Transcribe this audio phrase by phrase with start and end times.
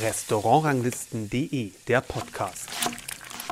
[0.00, 2.70] Restaurantranglisten.de, der Podcast.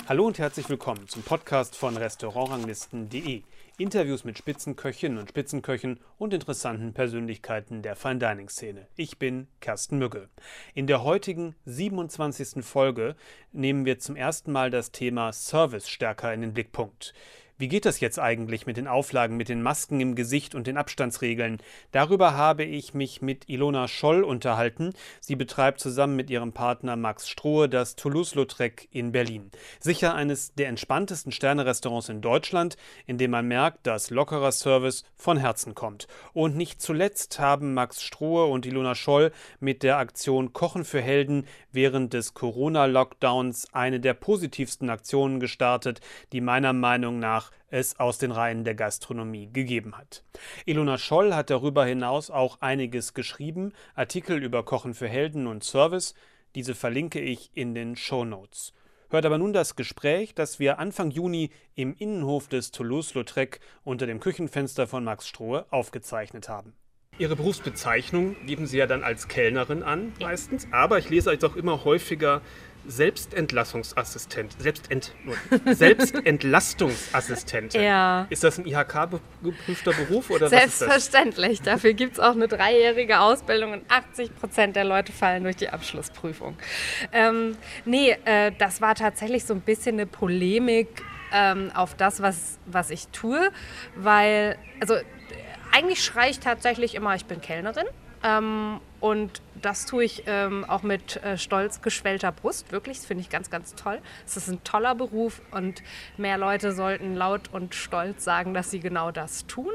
[0.08, 3.42] Hallo und herzlich willkommen zum Podcast von Restaurantranglisten.de.
[3.76, 8.86] Interviews mit Spitzenköchinnen und Spitzenköchen und interessanten Persönlichkeiten der Fine Dining Szene.
[8.96, 10.30] Ich bin Kersten Mügge.
[10.72, 12.64] In der heutigen 27.
[12.64, 13.14] Folge
[13.52, 17.12] nehmen wir zum ersten Mal das Thema Service stärker in den Blickpunkt.
[17.60, 20.78] Wie geht das jetzt eigentlich mit den Auflagen, mit den Masken im Gesicht und den
[20.78, 21.58] Abstandsregeln?
[21.92, 24.94] Darüber habe ich mich mit Ilona Scholl unterhalten.
[25.20, 29.50] Sie betreibt zusammen mit ihrem Partner Max Strohe das Toulouse-Lautrec in Berlin.
[29.78, 35.36] Sicher eines der entspanntesten Sternerestaurants in Deutschland, in dem man merkt, dass lockerer Service von
[35.36, 36.08] Herzen kommt.
[36.32, 41.46] Und nicht zuletzt haben Max Strohe und Ilona Scholl mit der Aktion Kochen für Helden
[41.72, 46.00] während des Corona-Lockdowns eine der positivsten Aktionen gestartet,
[46.32, 50.24] die meiner Meinung nach es aus den Reihen der Gastronomie gegeben hat.
[50.66, 56.14] Ilona Scholl hat darüber hinaus auch einiges geschrieben, Artikel über Kochen für Helden und Service,
[56.54, 58.72] diese verlinke ich in den Show Notes.
[59.08, 64.20] Hört aber nun das Gespräch, das wir Anfang Juni im Innenhof des Toulouse-Lautrec unter dem
[64.20, 66.74] Küchenfenster von Max Strohe aufgezeichnet haben.
[67.18, 71.56] Ihre Berufsbezeichnung geben Sie ja dann als Kellnerin an, meistens, aber ich lese jetzt auch
[71.56, 72.40] immer häufiger
[72.86, 75.12] Selbstentlassungsassistent, Selbstent,
[75.66, 77.82] Selbstentlastungsassistentin.
[77.82, 78.26] Ja.
[78.30, 81.60] Ist das ein IHK-geprüfter Beruf oder Selbstverständlich.
[81.62, 85.68] Dafür gibt es auch eine dreijährige Ausbildung und 80 Prozent der Leute fallen durch die
[85.68, 86.56] Abschlussprüfung.
[87.12, 92.58] Ähm, nee, äh, das war tatsächlich so ein bisschen eine Polemik ähm, auf das, was,
[92.66, 93.50] was ich tue,
[93.94, 94.96] weil, also
[95.72, 97.86] eigentlich schreie ich tatsächlich immer, ich bin Kellnerin.
[98.22, 102.98] Ähm, und das tue ich ähm, auch mit äh, stolz geschwellter Brust, wirklich.
[102.98, 103.98] Das finde ich ganz, ganz toll.
[104.26, 105.82] Es ist ein toller Beruf und
[106.16, 109.72] mehr Leute sollten laut und stolz sagen, dass sie genau das tun.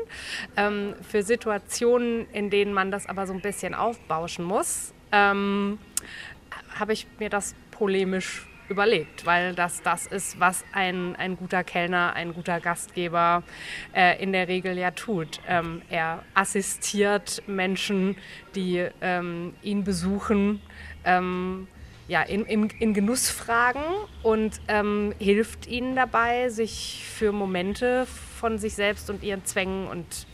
[0.58, 5.80] Ähm, für Situationen, in denen man das aber so ein bisschen aufbauschen muss, ähm,
[6.80, 12.14] habe ich mir das polemisch überlegt, weil das das ist, was ein, ein guter Kellner,
[12.14, 13.44] ein guter Gastgeber
[13.94, 15.40] äh, in der Regel ja tut.
[15.48, 18.18] Ähm, er assistiert Menschen,
[18.56, 20.62] die ähm, ihn besuchen,
[21.04, 21.68] ähm,
[22.08, 23.82] ja, in, in, in Genussfragen
[24.22, 30.28] und ähm, hilft ihnen dabei, sich für Momente von sich selbst und ihren Zwängen und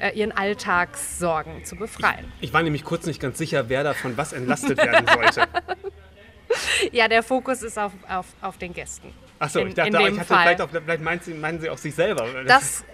[0.00, 2.32] äh, ihren Alltagssorgen zu befreien.
[2.40, 5.48] Ich, ich war nämlich kurz nicht ganz sicher, wer davon was entlastet werden sollte.
[6.92, 9.12] ja, der Fokus ist auf, auf, auf den Gästen.
[9.38, 12.26] Achso, ich dachte, ich hatte vielleicht, auch, vielleicht meinen, Sie, meinen Sie auch sich selber.
[12.46, 12.84] Das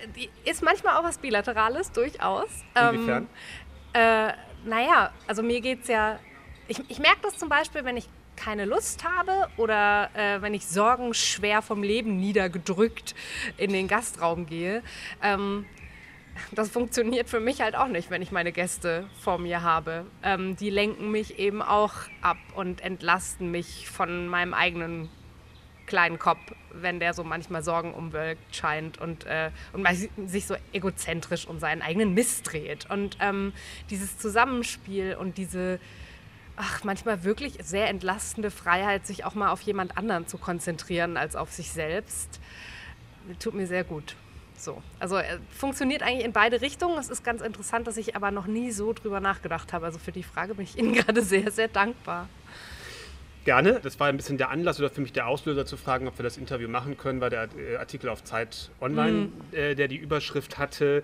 [0.45, 2.49] ist manchmal auch was Bilaterales, durchaus.
[2.75, 3.29] Inwiefern?
[3.95, 4.33] Ähm, äh,
[4.65, 6.19] naja, also mir geht es ja.
[6.67, 10.67] Ich, ich merke das zum Beispiel, wenn ich keine Lust habe oder äh, wenn ich
[10.67, 13.15] sorgenschwer vom Leben niedergedrückt
[13.59, 14.83] in den Gastraum gehe,
[15.23, 15.67] ähm,
[16.53, 20.07] das funktioniert für mich halt auch nicht, wenn ich meine Gäste vor mir habe.
[20.23, 25.09] Ähm, die lenken mich eben auch ab und entlasten mich von meinem eigenen
[25.87, 26.41] kleinen Kopf,
[26.73, 29.87] wenn der so manchmal sorgenumwölkt scheint und, äh, und
[30.29, 32.89] sich so egozentrisch um seinen eigenen Mist dreht.
[32.89, 33.53] Und ähm,
[33.91, 35.81] dieses Zusammenspiel und diese
[36.61, 41.35] ach, manchmal wirklich sehr entlastende Freiheit, sich auch mal auf jemand anderen zu konzentrieren als
[41.35, 42.39] auf sich selbst,
[43.39, 44.15] tut mir sehr gut.
[44.61, 44.83] So.
[44.99, 46.99] Also äh, funktioniert eigentlich in beide Richtungen.
[46.99, 49.87] Es ist ganz interessant, dass ich aber noch nie so drüber nachgedacht habe.
[49.87, 52.29] Also für die Frage bin ich Ihnen gerade sehr, sehr dankbar.
[53.45, 53.81] Gerne.
[53.83, 56.23] Das war ein bisschen der Anlass oder für mich der Auslöser zu fragen, ob wir
[56.23, 59.33] das Interview machen können, war der äh, Artikel auf Zeit Online, mhm.
[59.53, 61.03] äh, der die Überschrift hatte.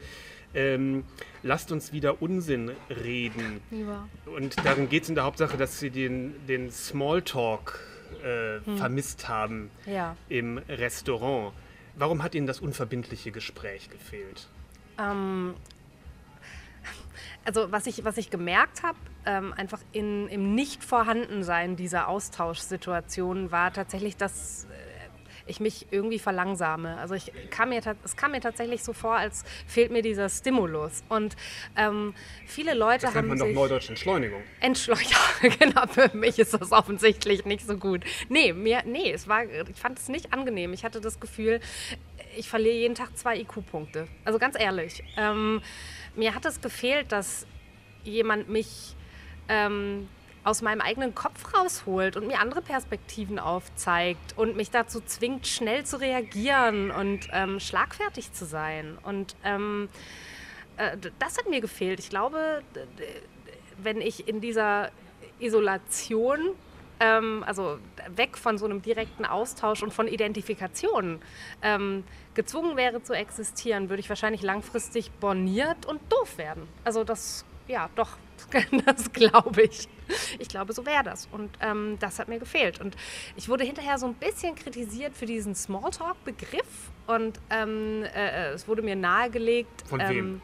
[0.55, 1.05] Ähm,
[1.43, 3.61] lasst uns wieder Unsinn reden.
[3.71, 4.07] Ja.
[4.27, 7.81] Und darum geht es in der Hauptsache, dass Sie den, den Smalltalk
[8.23, 8.79] äh, hm.
[8.79, 10.17] vermisst haben ja.
[10.29, 11.53] im Restaurant.
[11.97, 14.49] Warum hat Ihnen das unverbindliche Gespräch gefehlt?
[14.99, 15.55] Ähm,
[17.45, 23.73] also was ich, was ich gemerkt habe, ähm, einfach in, im Nicht-Vorhandensein dieser Austauschsituation war
[23.73, 24.67] tatsächlich, dass
[25.47, 26.97] ich mich irgendwie verlangsame.
[26.99, 31.03] Also ich kam mir, es kam mir tatsächlich so vor, als fehlt mir dieser Stimulus.
[31.09, 31.37] Und
[31.77, 32.15] ähm,
[32.47, 33.49] viele Leute das haben man sich...
[33.49, 34.43] doch Neudeutsch Entschleunigung.
[34.61, 35.15] Entschleunigung,
[35.59, 35.87] genau.
[35.87, 38.05] Für mich ist das offensichtlich nicht so gut.
[38.29, 40.73] Nee, mir, nee, es war, ich fand es nicht angenehm.
[40.73, 41.61] Ich hatte das Gefühl,
[42.37, 44.09] ich verliere jeden Tag zwei IQ-Punkte.
[44.25, 45.03] Also ganz ehrlich.
[45.17, 45.63] Ähm,
[46.15, 47.47] mir hat es gefehlt, dass
[48.05, 48.97] jemand mich
[49.49, 50.09] ähm,
[50.47, 55.85] aus meinem eigenen Kopf rausholt und mir andere Perspektiven aufzeigt und mich dazu zwingt, schnell
[55.85, 58.97] zu reagieren und ähm, schlagfertig zu sein.
[59.03, 59.89] Und ähm,
[60.77, 61.99] äh, das hat mir gefehlt.
[61.99, 62.63] Ich glaube,
[63.83, 64.93] wenn ich in dieser
[65.41, 66.39] Isolation,
[67.01, 67.81] ähm, also
[68.15, 71.21] weg von so einem direkten Austausch und von Identifikation,
[71.61, 72.05] ähm,
[72.35, 76.69] gezwungen wäre zu existieren, würde ich wahrscheinlich langfristig borniert und doof werden.
[76.85, 78.11] Also das ja, doch,
[78.87, 79.89] das glaube ich.
[80.39, 81.29] Ich glaube, so wäre das.
[81.33, 82.81] Und ähm, das hat mir gefehlt.
[82.81, 82.97] Und
[83.37, 86.91] ich wurde hinterher so ein bisschen kritisiert für diesen Smalltalk-Begriff.
[87.07, 89.83] Und ähm, äh, es wurde mir nahegelegt.
[89.89, 90.41] Von ähm, wem?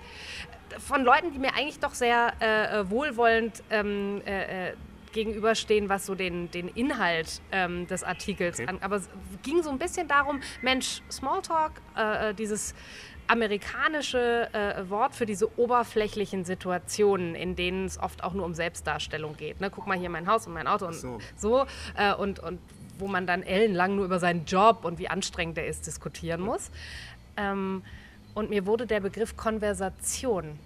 [0.78, 4.72] Von Leuten, die mir eigentlich doch sehr äh, äh wohlwollend ähm, äh, äh,
[5.12, 8.68] gegenüberstehen, was so den, den Inhalt ähm, des Artikels Okay.
[8.68, 8.78] an.
[8.80, 9.08] Aber es
[9.42, 12.74] ging so ein bisschen darum, Mensch, Smalltalk, äh, äh, dieses
[13.32, 19.36] amerikanische äh, Wort für diese oberflächlichen Situationen, in denen es oft auch nur um Selbstdarstellung
[19.36, 19.60] geht.
[19.60, 19.70] Ne?
[19.70, 21.18] Guck mal hier mein Haus und mein Auto und so.
[21.36, 21.66] so.
[21.96, 22.60] Äh, und, und
[22.98, 26.70] wo man dann ellenlang nur über seinen Job und wie anstrengend er ist diskutieren muss.
[27.36, 27.82] Ähm,
[28.34, 30.58] und mir wurde der Begriff Konversation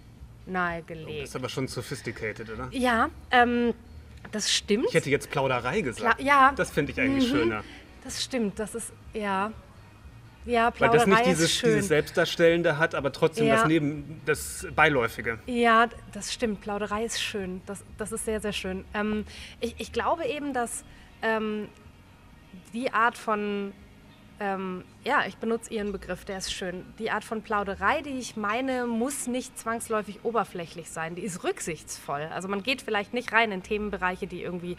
[0.45, 1.25] Das nahegelegt.
[1.25, 2.69] ist aber schon sophisticated, oder?
[2.73, 3.73] Ja, ähm,
[4.33, 4.87] das stimmt.
[4.89, 6.21] Ich hätte jetzt Plauderei gesagt.
[6.21, 6.53] Kla- ja.
[6.57, 7.37] Das finde ich eigentlich Mhm.
[7.37, 7.65] schöner.
[8.05, 9.51] Das stimmt, das ist, ja.
[10.47, 13.57] Ja, Weil das nicht dieses, dieses Selbstdarstellende hat, aber trotzdem Ja.
[13.57, 15.39] das Neben, das Beiläufige.
[15.47, 16.61] Ja, das stimmt.
[16.61, 17.61] Plauderei ist schön.
[17.67, 18.85] Das, das ist sehr, sehr schön.
[18.95, 19.25] Ähm,
[19.61, 20.85] ich, ich glaube eben, dass
[21.23, 21.69] ähm,
[22.73, 23.73] die Art von,
[24.38, 26.85] ähm, ja, ich benutze Ihren Begriff, der ist schön.
[26.99, 31.15] Die Art von Plauderei, die ich meine, muss nicht zwangsläufig oberflächlich sein.
[31.15, 32.29] Die ist rücksichtsvoll.
[32.35, 34.77] Also man geht vielleicht nicht rein in Themenbereiche, die irgendwie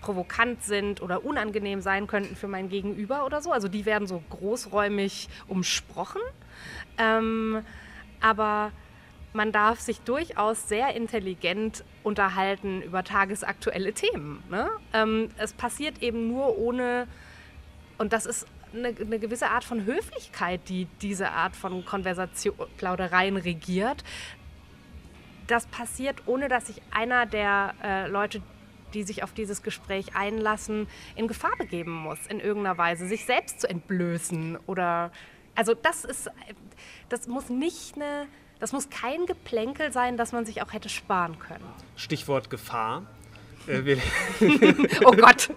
[0.00, 3.50] provokant sind oder unangenehm sein könnten für mein Gegenüber oder so.
[3.50, 6.20] Also die werden so großräumig umsprochen.
[6.96, 7.64] Ähm,
[8.20, 8.70] aber
[9.32, 14.42] man darf sich durchaus sehr intelligent unterhalten über tagesaktuelle Themen.
[14.50, 14.68] Ne?
[14.92, 17.08] Ähm, es passiert eben nur ohne,
[17.98, 23.36] und das ist eine, eine gewisse Art von Höflichkeit, die diese Art von Konversation, Plaudereien
[23.36, 24.04] regiert.
[25.46, 28.42] Das passiert, ohne dass sich einer der äh, Leute,
[28.94, 33.60] die sich auf dieses Gespräch einlassen, in Gefahr begeben muss, in irgendeiner Weise, sich selbst
[33.60, 35.10] zu entblößen oder
[35.54, 36.30] also das ist,
[37.08, 38.26] das muss nicht eine,
[38.60, 41.64] das muss kein Geplänkel sein, das man sich auch hätte sparen können.
[41.96, 43.02] Stichwort Gefahr.
[43.66, 43.96] Äh,
[45.04, 45.48] Oh Gott,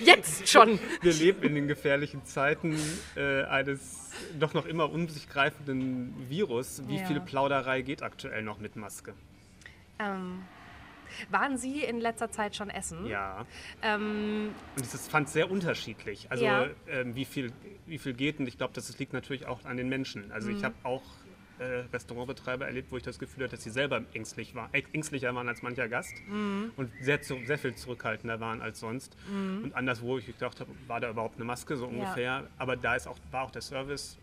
[0.00, 0.78] jetzt schon.
[1.02, 2.76] wir leben in den gefährlichen Zeiten
[3.16, 6.82] äh, eines doch noch immer um sich greifenden Virus.
[6.86, 7.06] Wie Ja.
[7.06, 9.14] viel Plauderei geht aktuell noch mit Maske?
[9.98, 10.42] Ähm,
[11.30, 13.06] waren Sie in letzter Zeit schon essen?
[13.06, 13.44] Ja.
[13.82, 16.26] Ähm, Und ich fand es sehr unterschiedlich.
[16.30, 16.68] Also Ja.
[16.88, 17.52] ähm, wie, viel,
[17.86, 20.30] wie viel geht und ich glaube, das liegt natürlich auch an den Menschen.
[20.32, 20.56] Also Mhm.
[20.56, 21.02] ich habe auch
[21.60, 25.34] äh, Restaurantbetreiber erlebt, wo ich das Gefühl hatte, dass sie selber ängstlich war, äh, ängstlicher
[25.34, 26.72] waren als mancher Gast Mhm.
[26.76, 29.16] und sehr, zu, sehr viel zurückhaltender waren als sonst.
[29.28, 32.46] Und anderswo, ich gedacht habe, war da überhaupt eine Maske, so ungefähr.
[32.58, 34.16] Aber da ist auch, war auch der Service,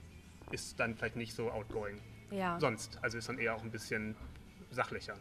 [0.51, 1.99] ist dann vielleicht nicht so outgoing.
[2.31, 2.59] ja.
[2.59, 4.15] Sonst, also ist dann eher auch ein bisschen
[4.71, 5.15] sachlicher.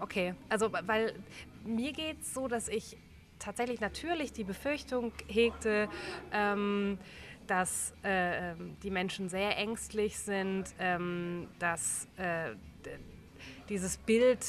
[0.00, 1.14] Okay, also weil
[1.64, 2.96] mir geht es so, dass ich
[3.38, 5.88] tatsächlich natürlich die Befürchtung hegte,
[6.32, 6.98] ähm,
[7.48, 12.54] dass äh, ähm, die Menschen sehr ängstlich sind, ähm, dass äh,
[13.68, 14.44] dieses Bild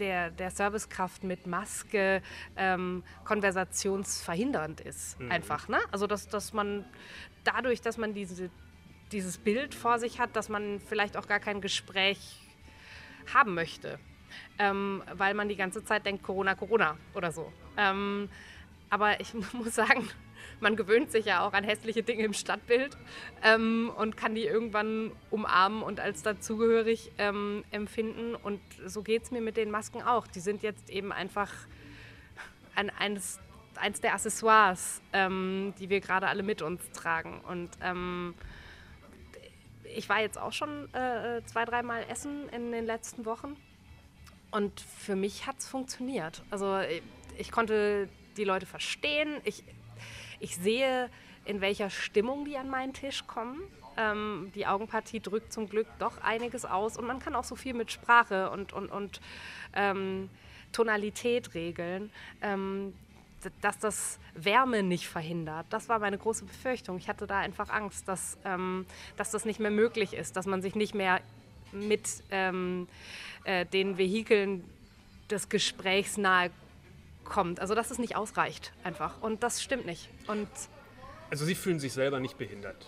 [0.00, 2.22] der, der Servicekraft mit Maske
[2.56, 5.20] ähm, konversationsverhindernd ist.
[5.28, 5.78] Einfach, ne?
[5.92, 6.84] Also dass, dass man
[7.44, 8.50] dadurch, dass man diese,
[9.12, 12.40] dieses Bild vor sich hat, dass man vielleicht auch gar kein Gespräch
[13.32, 13.98] haben möchte.
[14.58, 17.52] Ähm, weil man die ganze Zeit denkt, Corona, Corona oder so.
[17.76, 18.28] Ähm,
[18.88, 20.08] aber ich muss sagen,
[20.60, 22.96] man gewöhnt sich ja auch an hässliche Dinge im Stadtbild
[23.42, 28.34] ähm, und kann die irgendwann umarmen und als dazugehörig ähm, empfinden.
[28.34, 30.26] Und so geht es mir mit den Masken auch.
[30.26, 31.50] Die sind jetzt eben einfach
[32.74, 33.40] ein, eines,
[33.76, 37.40] eins der Accessoires, ähm, die wir gerade alle mit uns tragen.
[37.48, 38.34] Und ähm,
[39.96, 43.56] ich war jetzt auch schon äh, zwei, dreimal essen in den letzten Wochen.
[44.50, 46.42] Und für mich hat es funktioniert.
[46.50, 47.02] Also ich,
[47.38, 48.08] ich konnte
[48.40, 49.36] die Leute verstehen.
[49.44, 49.62] Ich,
[50.40, 51.10] ich sehe,
[51.44, 53.60] in welcher Stimmung die an meinen Tisch kommen.
[53.96, 56.96] Ähm, die Augenpartie drückt zum Glück doch einiges aus.
[56.96, 59.20] Und man kann auch so viel mit Sprache und, und, und
[59.74, 60.30] ähm,
[60.72, 62.10] Tonalität regeln.
[62.40, 62.94] Ähm,
[63.62, 65.64] dass das Wärme nicht verhindert.
[65.70, 66.98] Das war meine große Befürchtung.
[66.98, 68.84] Ich hatte da einfach Angst, dass, ähm,
[69.16, 71.22] dass das nicht mehr möglich ist, dass man sich nicht mehr
[71.72, 72.86] mit ähm,
[73.44, 74.62] äh, den Vehikeln
[75.30, 76.50] des Gesprächs nahe
[77.30, 77.60] kommt.
[77.60, 79.22] Also dass es nicht ausreicht einfach.
[79.22, 80.10] Und das stimmt nicht.
[80.26, 80.48] Und
[81.30, 82.86] Also Sie fühlen sich selber nicht behindert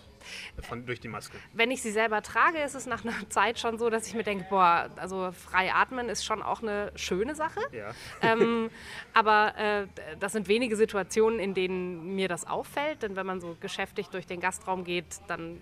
[0.60, 1.36] von, durch die Maske.
[1.52, 4.22] wenn ich sie selber trage, ist es nach einer Zeit schon so, dass ich mir
[4.22, 7.60] denke, boah, also frei atmen ist schon auch eine schöne Sache.
[7.72, 7.92] Ja.
[8.22, 8.70] ähm,
[9.14, 9.86] aber äh,
[10.20, 13.02] das sind wenige Situationen, in denen mir das auffällt.
[13.02, 15.58] Denn wenn man so geschäftig durch den Gastraum geht, dann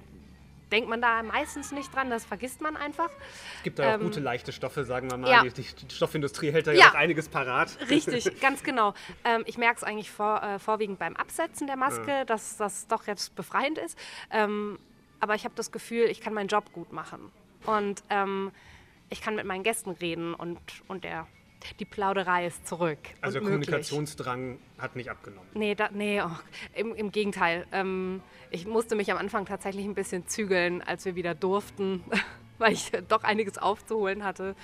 [0.71, 2.11] denkt man da meistens nicht dran.
[2.11, 3.11] Das vergisst man einfach.
[3.57, 5.31] Es gibt da auch Ähm, gute, leichte Stoffe, sagen wir mal.
[5.31, 5.43] ja.
[5.43, 6.91] Die, die Stoffindustrie hält da ja, Ja.
[6.91, 7.77] auch einiges parat.
[7.91, 8.95] Richtig, ganz genau.
[9.25, 13.07] Ähm, ich merke es eigentlich vor, äh, vorwiegend beim Absetzen der Maske, dass das doch
[13.07, 13.99] jetzt befreiend ist.
[14.31, 14.79] Ähm,
[15.21, 17.31] aber ich habe das Gefühl, ich kann meinen Job gut machen.
[17.67, 18.53] Und ähm,
[19.11, 20.59] ich kann mit meinen Gästen reden und,
[20.89, 21.27] und der,
[21.79, 22.99] die Plauderei ist zurück.
[23.21, 23.67] Also der möglich.
[23.67, 25.49] Kommunikationsdrang hat nicht abgenommen.
[25.55, 26.31] Nee, da, nee oh,
[26.75, 27.67] im, im Gegenteil.
[27.73, 32.03] Ähm, ich musste mich am Anfang tatsächlich ein bisschen zügeln, als wir wieder durften,
[32.61, 34.55] weil ich doch einiges aufzuholen hatte,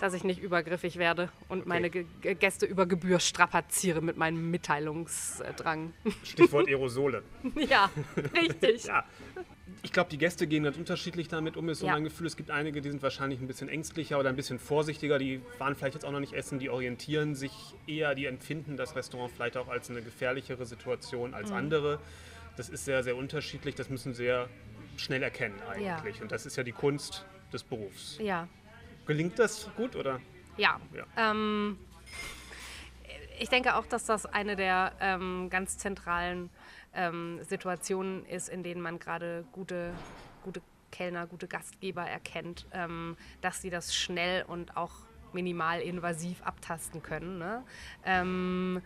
[0.00, 4.50] dass ich nicht übergriffig werde und meine Ge Ge- Gäste über Gebühr strapaziere mit meinem
[4.50, 5.92] Mitteilungsdrang.
[6.22, 7.22] Stichwort Aerosole.
[7.68, 7.90] ja,
[8.34, 8.84] richtig.
[8.90, 9.04] Ja.
[9.82, 11.92] Ich glaube, die Gäste gehen ganz unterschiedlich damit um, ist so Ja.
[11.92, 12.26] mein Gefühl.
[12.26, 15.18] Es gibt einige, die sind wahrscheinlich ein bisschen ängstlicher oder ein bisschen vorsichtiger.
[15.18, 17.52] Die waren vielleicht jetzt auch noch nicht essen, die orientieren sich
[17.86, 21.34] eher, die empfinden das Restaurant vielleicht auch als eine gefährlichere Situation Mhm.
[21.34, 21.98] als andere.
[22.58, 23.74] Das ist sehr, sehr unterschiedlich.
[23.74, 24.48] Das müssen sehr
[25.00, 26.22] schnell erkennen eigentlich.
[26.22, 28.18] Und das ist ja die Kunst des Berufs.
[28.18, 28.48] Ja,
[29.06, 30.20] Gelingt das gut oder?
[30.56, 30.80] ja.
[30.94, 31.32] Ja.
[31.32, 31.78] Ähm,
[33.38, 36.50] ich denke auch, dass das eine der ähm, ganz zentralen
[36.94, 39.92] ähm, Situationen ist, in denen man gerade gute,
[40.44, 40.60] gute
[40.92, 44.92] Kellner, gute Gastgeber erkennt, ähm, dass sie das schnell und auch
[45.32, 47.38] minimal invasiv abtasten können.
[47.38, 47.64] Ne?
[48.04, 48.82] Ähm,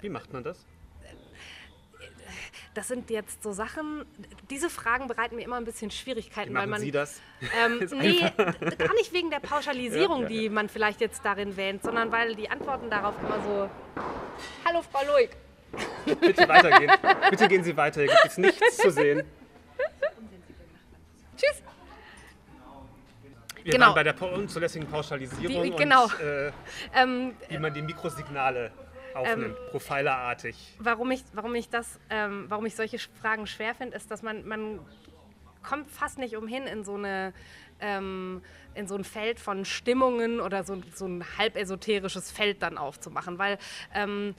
[0.00, 0.66] Wie macht man das?
[2.74, 4.04] Das sind jetzt so Sachen,
[4.50, 6.80] diese Fragen bereiten mir immer ein bisschen Wie Schwierigkeiten, weil machen man.
[6.80, 7.20] Sie das?
[7.64, 8.20] Ähm, nee,
[8.78, 12.34] gar nicht wegen der Pauschalisierung, Ja, ja, die man vielleicht jetzt darin wähnt, sondern weil
[12.34, 13.70] die Antworten darauf immer so:
[14.64, 15.30] Hallo Frau Luig.
[16.20, 16.92] Bitte weitergehen.
[17.30, 18.02] Bitte gehen Sie weiter.
[18.02, 19.24] Hier gibt es nichts zu sehen.
[21.36, 21.62] Tschüss.
[23.64, 23.86] Wir Genau.
[23.86, 26.06] waren bei der unzulässigen Pauschalisierung Die- und genau.
[26.22, 26.52] äh,
[26.94, 28.70] Ähm, wie man die Mikrosignale
[29.14, 30.56] aufnimmt, profilerartig.
[30.78, 34.46] warum, ich, warum, ich das, ähm, warum ich solche Fragen schwer finde, ist, dass man,
[34.46, 34.80] man
[35.62, 37.32] kommt fast nicht umhin in so eine
[37.80, 38.42] ähm,
[38.74, 43.38] in so ein Feld von Stimmungen oder so, so ein halb esoterisches Feld dann aufzumachen,
[43.38, 43.58] weil
[43.94, 44.34] ähm,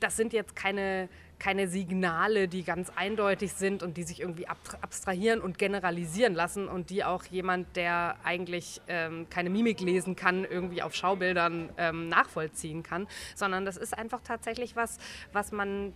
[0.00, 1.08] das sind jetzt keine,
[1.42, 6.68] keine Signale, die ganz eindeutig sind und die sich irgendwie ab- abstrahieren und generalisieren lassen
[6.68, 12.08] und die auch jemand, der eigentlich ähm, keine Mimik lesen kann, irgendwie auf Schaubildern ähm,
[12.08, 14.98] nachvollziehen kann, sondern das ist einfach tatsächlich was,
[15.32, 15.92] was man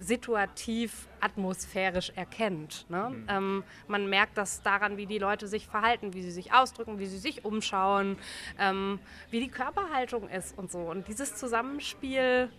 [0.00, 2.86] situativ atmosphärisch erkennt.
[2.88, 3.14] Ne?
[3.28, 7.06] Ähm, man merkt das daran, wie die Leute sich verhalten, wie sie sich ausdrücken, wie
[7.06, 8.16] sie sich umschauen,
[8.58, 8.98] ähm,
[9.30, 10.80] wie die Körperhaltung ist und so.
[10.80, 12.50] Und dieses Zusammenspiel,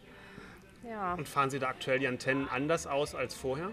[0.83, 1.13] ja.
[1.13, 3.71] Und fahren Sie da aktuell die Antennen anders aus als vorher?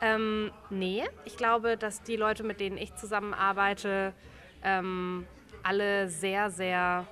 [0.00, 4.12] Ähm, nee, ich glaube, dass die Leute, mit denen ich zusammenarbeite,
[4.62, 5.26] ähm,
[5.62, 7.06] alle sehr, sehr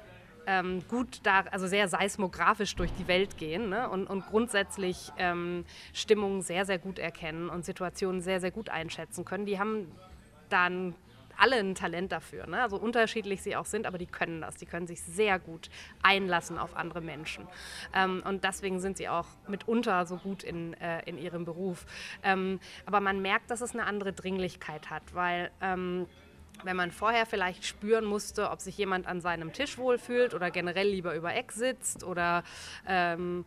[0.47, 3.88] ähm, gut da, also sehr seismografisch durch die Welt gehen ne?
[3.88, 9.25] und, und grundsätzlich ähm, Stimmungen sehr, sehr gut erkennen und Situationen sehr, sehr gut einschätzen
[9.25, 9.47] können.
[9.47, 9.90] Die haben
[10.49, 10.95] dann
[11.40, 12.62] alle ein Talent dafür, ne?
[12.62, 14.56] also unterschiedlich sie auch sind, aber die können das.
[14.56, 15.70] Die können sich sehr gut
[16.02, 17.49] einlassen auf andere Menschen.
[17.94, 21.87] Ähm, und deswegen sind sie auch mitunter so gut in, äh, in ihrem Beruf.
[22.23, 26.06] Ähm, aber man merkt, dass es eine andere Dringlichkeit hat, weil ähm,
[26.62, 30.88] wenn man vorher vielleicht spüren musste, ob sich jemand an seinem Tisch wohlfühlt oder generell
[30.88, 32.44] lieber über Eck sitzt oder
[32.87, 33.47] ähm,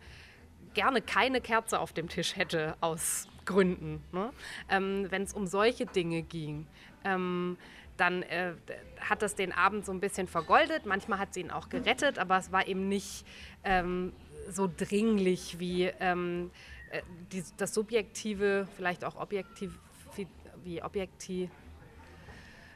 [0.73, 4.03] gerne keine Kerze auf dem Tisch hätte aus Gründen.
[4.11, 4.31] Ne?
[4.69, 6.65] Ähm, Wenn es um solche Dinge ging,
[7.03, 7.57] ähm,
[7.97, 8.53] dann äh,
[8.99, 10.85] hat das den Abend so ein bisschen vergoldet.
[10.85, 13.25] Manchmal hat sie ihn auch gerettet, aber es war eben nicht
[13.63, 14.13] ähm,
[14.49, 16.51] so dringlich wie ähm,
[16.91, 19.77] äh, die, das Subjektive, vielleicht auch objektiv,
[20.63, 21.49] wie objektiv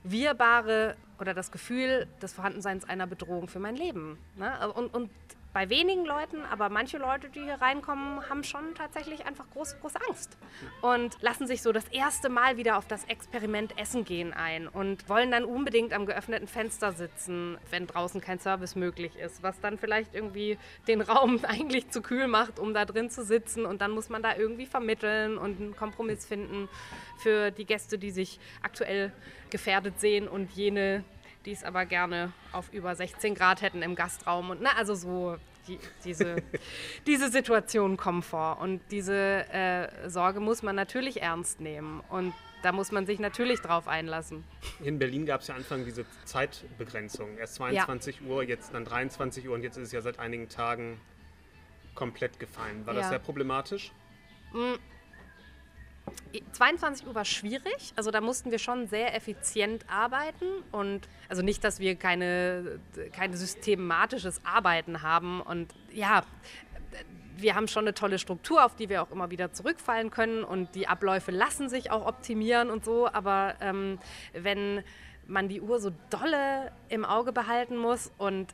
[0.04, 4.18] wirbare oder das Gefühl des Vorhandenseins einer Bedrohung für mein Leben.
[4.36, 4.72] Ne?
[4.72, 5.10] Und, und
[5.58, 9.98] bei wenigen Leuten, aber manche Leute, die hier reinkommen, haben schon tatsächlich einfach große, große
[10.08, 10.38] Angst
[10.84, 15.10] und lassen sich so das erste Mal wieder auf das Experiment Essen gehen ein und
[15.10, 19.80] wollen dann unbedingt am geöffneten Fenster sitzen, wenn draußen kein Service möglich ist, was dann
[19.80, 23.90] vielleicht irgendwie den Raum eigentlich zu kühl macht, um da drin zu sitzen und dann
[23.90, 26.70] muss man da irgendwie vermitteln und einen Kompromiss finden
[27.18, 29.12] für die Gäste, die sich aktuell
[29.50, 31.04] gefährdet sehen und jene,
[31.48, 34.50] die es aber gerne auf über 16 Grad hätten im Gastraum.
[34.50, 35.38] Und na, also so
[35.68, 36.36] die, diese,
[37.08, 38.60] diese Situationen kommen vor.
[38.60, 39.16] Und diese
[39.52, 42.02] äh, Sorge muss man natürlich ernst nehmen.
[42.10, 44.44] Und da muss man sich natürlich drauf einlassen.
[44.84, 47.38] In Berlin gab es ja Anfang diese Zeitbegrenzung.
[47.38, 51.00] Erst 22 Uhr, jetzt dann 23 Uhr und jetzt ist es ja seit einigen Tagen
[51.96, 52.86] komplett gefallen.
[52.86, 53.10] War das Ja.
[53.12, 53.94] sehr problematisch?
[56.54, 61.64] 22 Uhr war schwierig, also da mussten wir schon sehr effizient arbeiten und also nicht,
[61.64, 62.80] dass wir keine,
[63.14, 66.24] kein systematisches Arbeiten haben und ja,
[67.38, 70.74] wir haben schon eine tolle Struktur, auf die wir auch immer wieder zurückfallen können und
[70.76, 74.00] die Abläufe lassen sich auch optimieren und so, aber ähm,
[74.34, 74.84] wenn
[75.28, 78.54] man die Uhr so dolle im Auge behalten muss und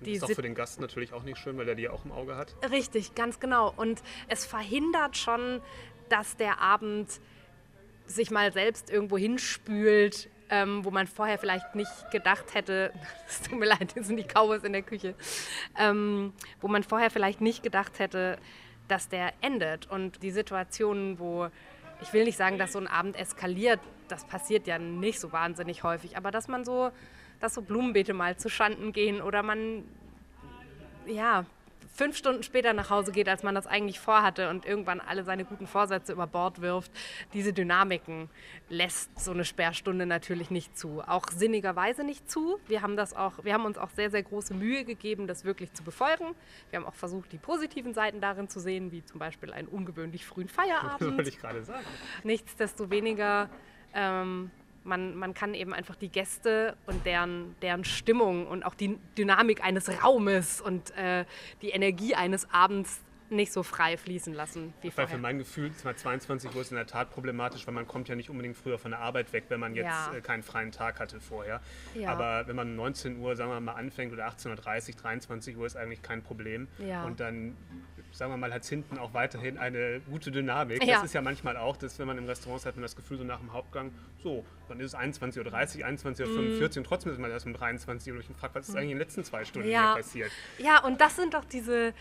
[0.00, 2.12] die ist auch für den Gast natürlich auch nicht schön, weil er die auch im
[2.12, 2.54] Auge hat.
[2.70, 3.72] Richtig, ganz genau.
[3.76, 5.60] Und es verhindert schon,
[6.08, 7.20] dass der Abend
[8.06, 12.92] sich mal selbst irgendwo hinspült ähm, wo man vorher vielleicht nicht gedacht hätte,
[13.28, 15.14] es tut mir leid, jetzt sind die Cowboys in der Küche,
[15.78, 18.38] ähm, wo man vorher vielleicht nicht gedacht hätte,
[18.88, 19.90] dass der endet.
[19.90, 21.48] Und die Situationen, wo
[22.00, 25.82] ich will nicht sagen, dass so ein Abend eskaliert, das passiert ja nicht so wahnsinnig
[25.82, 26.90] häufig, aber dass man so,
[27.40, 29.84] dass so Blumenbeete mal zu Schanden gehen oder man
[31.06, 31.44] ja,
[31.92, 35.44] fünf Stunden später nach Hause geht, als man das eigentlich vorhatte und irgendwann alle seine
[35.44, 36.92] guten Vorsätze über Bord wirft.
[37.32, 38.28] Diese Dynamiken
[38.68, 41.02] lässt so eine Sperrstunde natürlich nicht zu.
[41.06, 42.58] Auch sinnigerweise nicht zu.
[42.66, 45.72] Wir haben, das auch, wir haben uns auch sehr, sehr große Mühe gegeben, das wirklich
[45.72, 46.34] zu befolgen.
[46.70, 50.26] Wir haben auch versucht, die positiven Seiten darin zu sehen, wie zum Beispiel einen ungewöhnlich
[50.26, 51.00] frühen Feierabend.
[51.00, 51.84] Das wollte ich gerade sagen.
[52.24, 53.48] Nichtsdestoweniger
[53.94, 54.50] ähm,
[54.88, 59.62] man, man kann eben einfach die Gäste und deren, deren Stimmung und auch die Dynamik
[59.62, 61.24] eines Raumes und äh,
[61.62, 65.08] die Energie eines Abends nicht so frei fließen lassen wie vorher.
[65.08, 68.14] Weil für mein Gefühl, 22 Uhr ist in der Tat problematisch, weil man kommt ja
[68.14, 70.14] nicht unbedingt früher von der Arbeit weg, wenn man jetzt ja.
[70.14, 71.60] Äh, keinen freien Tag hatte vorher.
[71.94, 72.10] Ja.
[72.10, 75.76] Aber wenn man 19 Uhr, sagen wir mal, anfängt oder 18.30 Uhr, 23 Uhr ist
[75.76, 76.68] eigentlich kein Problem.
[76.78, 77.04] Ja.
[77.04, 77.56] Und dann
[78.12, 80.84] sagen wir mal, hat es hinten auch weiterhin eine gute Dynamik.
[80.86, 83.24] Das ist ja manchmal auch, dass wenn man im Restaurant hat, man das Gefühl so
[83.24, 83.92] nach dem Hauptgang,
[84.22, 86.78] so, dann ist es 21.30 Uhr, 21.45 Uhr mm.
[86.78, 88.96] und trotzdem ist man erst um 23 Uhr und ich frage, was ist eigentlich in
[88.96, 90.30] den letzten zwei Stunden passiert?
[90.58, 91.94] Ja, und das sind doch diese,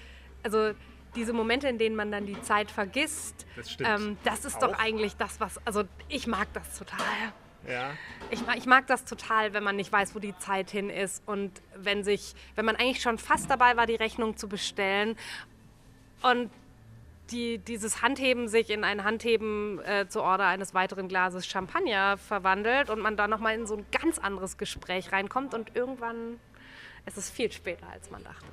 [0.43, 0.73] also
[1.17, 3.45] diese Momente, in denen man dann die Zeit vergisst.
[3.55, 3.77] Das.
[3.79, 4.71] Ähm, das ist auch.
[4.71, 6.99] doch eigentlich das, was, also ich mag das total.
[7.67, 7.91] Ja.
[8.29, 11.51] Ich, ich, mag das total, wenn man nicht weiß, wo die Zeit hin ist und
[11.75, 15.17] wenn sich, wenn man eigentlich schon fast dabei war, die Rechnung zu bestellen
[16.21, 16.49] und
[17.31, 22.89] die, dieses Handheben sich in ein Handheben äh, zur Order eines weiteren Glases Champagner verwandelt
[22.89, 26.39] und man da nochmal in so ein ganz anderes Gespräch reinkommt und irgendwann
[27.05, 28.45] ist es viel später, als man dachte.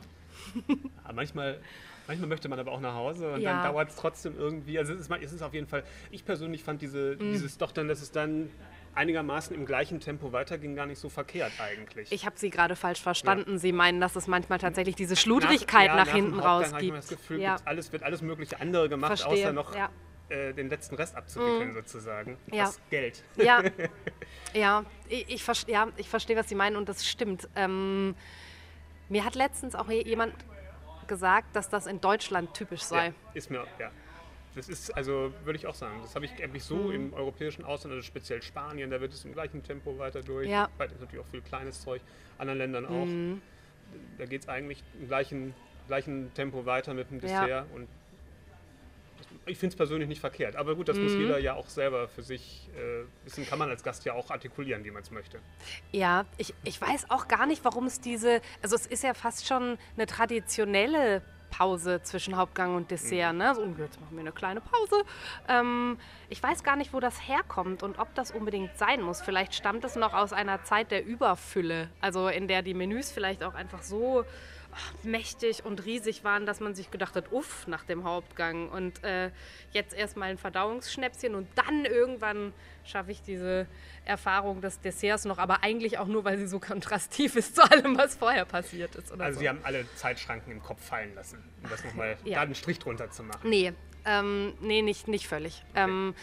[1.07, 1.61] Ja, manchmal,
[2.07, 3.63] manchmal möchte man aber auch nach Hause und ja.
[3.63, 4.79] dann dauert es trotzdem irgendwie.
[4.79, 7.33] Also es ist, es ist auf jeden Fall, ich persönlich fand diese, mm.
[7.33, 8.51] dieses doch dann, dass es dann
[8.95, 12.11] einigermaßen im gleichen Tempo weiterging, gar nicht so verkehrt eigentlich.
[12.13, 13.53] Ich habe Sie gerade falsch verstanden.
[13.53, 13.59] Ja.
[13.59, 16.83] Sie meinen, dass es manchmal tatsächlich diese Schludrigkeit nach, ja, nach, nach hinten raus gibt.
[16.83, 17.57] Ich das Gefühl, ja.
[17.65, 19.45] alles, wird alles mögliche andere gemacht, Verstehe.
[19.45, 19.91] außer noch ja.
[20.29, 21.75] äh, den letzten Rest abzuwickeln mhm.
[21.75, 22.37] sozusagen.
[22.47, 23.23] Das Geld.
[23.37, 23.63] Ja,
[24.55, 27.49] ja, ich, ich, ja, ich verstehe, was Sie meinen und das stimmt.
[27.57, 28.15] Ähm,
[29.09, 30.35] mir hat letztens auch jemand
[31.09, 33.13] gesagt, dass das in Deutschland typisch sei.
[33.35, 33.91] ist mir, ja.
[34.55, 36.93] Das ist, also würde ich auch sagen, das habe ich eigentlich so mhm.
[36.93, 40.49] im europäischen Ausland, also speziell Spanien, da wird es im gleichen Tempo weiter durch.
[40.49, 40.69] Ja.
[40.79, 42.01] Weil ist natürlich auch viel kleines Zeug,
[42.39, 43.05] anderen Ländern auch.
[43.05, 43.43] Mhm.
[44.19, 45.55] Da geht es eigentlich im gleichen,
[45.89, 47.67] gleichen Tempo weiter mit dem Dessert ja.
[47.75, 47.89] und
[49.47, 50.57] ich finde es persönlich nicht verkehrt.
[50.57, 51.05] Aber gut, das mhm.
[51.05, 54.31] muss jeder ja auch selber für sich äh, wissen, kann man als Gast ja auch
[54.31, 55.41] artikulieren, wie man es möchte.
[55.93, 59.47] Ja, ich, ich weiß auch gar nicht, warum es diese, also es ist ja fast
[59.47, 61.23] schon eine traditionelle
[61.57, 63.33] Pause zwischen Hauptgang und Dessert.
[63.33, 63.39] Mhm.
[63.39, 63.55] Ne?
[63.55, 65.05] So, jetzt machen wir eine kleine Pause.
[65.49, 69.21] Ähm, ich weiß gar nicht, wo das herkommt und ob das unbedingt sein muss.
[69.21, 73.45] Vielleicht stammt es noch aus einer Zeit der Überfülle, also in der die Menüs vielleicht
[73.45, 74.25] auch einfach so
[75.03, 78.69] mächtig und riesig waren, dass man sich gedacht hat, uff, nach dem Hauptgang.
[78.69, 79.31] Und äh,
[79.73, 82.53] jetzt erstmal ein Verdauungsschnäpschen und dann irgendwann
[82.85, 83.67] schaffe ich diese
[84.05, 87.97] Erfahrung des Desserts noch, aber eigentlich auch nur, weil sie so kontrastiv ist zu allem,
[87.97, 89.11] was vorher passiert ist.
[89.13, 89.41] also so.
[89.41, 92.37] Sie haben alle Zeitschranken im Kopf fallen lassen, um das nochmal ja.
[92.37, 93.49] da einen Strich drunter zu machen.
[93.49, 93.73] Nee,
[94.05, 95.65] ähm, nee nicht, nicht völlig.
[95.71, 95.85] Okay.
[95.85, 96.15] Ähm,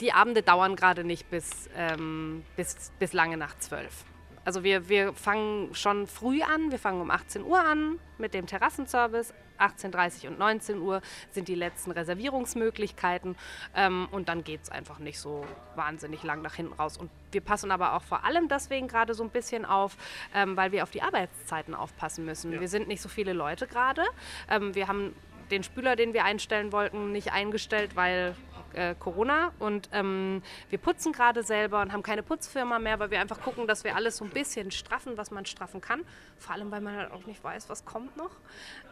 [0.00, 4.04] die Abende dauern gerade nicht bis, ähm, bis, bis lange nach zwölf.
[4.44, 8.46] Also wir, wir fangen schon früh an, wir fangen um 18 Uhr an mit dem
[8.46, 9.34] Terrassenservice.
[9.58, 11.00] 18.30 und 19 Uhr
[11.30, 13.36] sind die letzten Reservierungsmöglichkeiten
[13.76, 15.44] ähm, und dann geht es einfach nicht so
[15.76, 16.96] wahnsinnig lang nach hinten raus.
[16.96, 19.96] Und wir passen aber auch vor allem deswegen gerade so ein bisschen auf,
[20.34, 22.52] ähm, weil wir auf die Arbeitszeiten aufpassen müssen.
[22.52, 22.60] Ja.
[22.60, 24.02] Wir sind nicht so viele Leute gerade.
[24.50, 25.14] Ähm, wir haben
[25.50, 28.34] den Spüler, den wir einstellen wollten, nicht eingestellt, weil
[28.74, 29.52] äh, Corona.
[29.58, 33.66] Und ähm, wir putzen gerade selber und haben keine Putzfirma mehr, weil wir einfach gucken,
[33.66, 36.04] dass wir alles so ein bisschen straffen, was man straffen kann.
[36.38, 38.32] Vor allem, weil man halt auch nicht weiß, was kommt noch.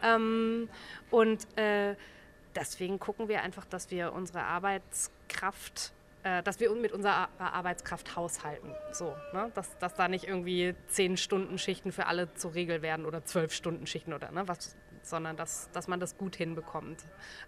[0.03, 0.69] Ähm,
[1.09, 1.95] und äh,
[2.55, 8.69] deswegen gucken wir einfach, dass wir unsere Arbeitskraft äh, dass wir mit unserer Arbeitskraft haushalten.
[8.91, 9.51] So, ne?
[9.55, 13.51] dass, dass da nicht irgendwie 10 Stunden Schichten für alle zur Regel werden oder 12
[13.51, 14.47] Stunden Schichten oder ne?
[14.47, 17.03] was sondern dass, dass man das gut hinbekommt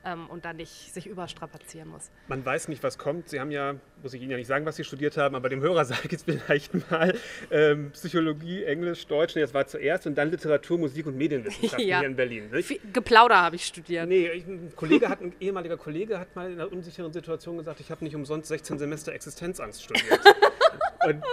[0.05, 2.11] ähm, und dann nicht sich überstrapazieren muss.
[2.27, 3.29] Man weiß nicht, was kommt.
[3.29, 5.61] Sie haben ja, muss ich Ihnen ja nicht sagen, was Sie studiert haben, aber dem
[5.61, 7.17] Hörer sage ich jetzt vielleicht mal
[7.51, 11.99] ähm, Psychologie, Englisch, Deutsch, nee, das war zuerst und dann Literatur, Musik und Medienwissenschaften ja.
[11.99, 12.49] hier in Berlin.
[12.51, 12.93] Nicht?
[12.93, 14.07] Geplauder habe ich studiert.
[14.07, 17.91] Nee, ein, Kollege hat, ein ehemaliger Kollege hat mal in einer unsicheren Situation gesagt, ich
[17.91, 20.19] habe nicht umsonst 16 Semester Existenzangst studiert.
[21.05, 21.23] und,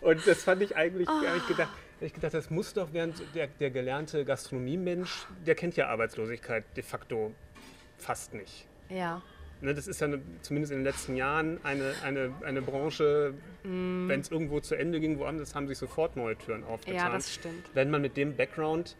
[0.00, 1.26] und, das fand ich eigentlich, oh.
[1.26, 1.70] habe ich gedacht,
[2.06, 6.82] ich gedacht, das muss doch, während der, der gelernte Gastronomiemensch, der kennt ja Arbeitslosigkeit de
[6.82, 7.32] facto
[7.98, 8.66] fast nicht.
[8.88, 9.22] Ja.
[9.60, 14.08] ne, das ist ja eine, zumindest in den letzten Jahren eine, eine, eine Branche, mm.
[14.08, 16.96] wenn es irgendwo zu Ende ging, woanders haben sich sofort neue Türen aufgetan.
[16.96, 17.70] Ja, das stimmt.
[17.74, 18.96] Wenn man mit dem Background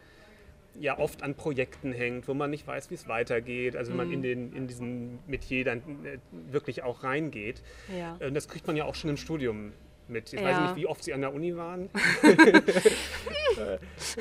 [0.79, 4.11] ja oft an Projekten hängt, wo man nicht weiß, wie es weitergeht, also wenn man
[4.11, 4.23] in, mm.
[4.23, 7.61] den, in diesen Metier dann äh, wirklich auch reingeht.
[7.95, 8.17] Ja.
[8.19, 9.73] Äh, das kriegt man ja auch schon im Studium
[10.09, 10.33] mit.
[10.33, 10.45] Ich ja.
[10.45, 11.89] weiß nicht, wie oft Sie an der Uni waren.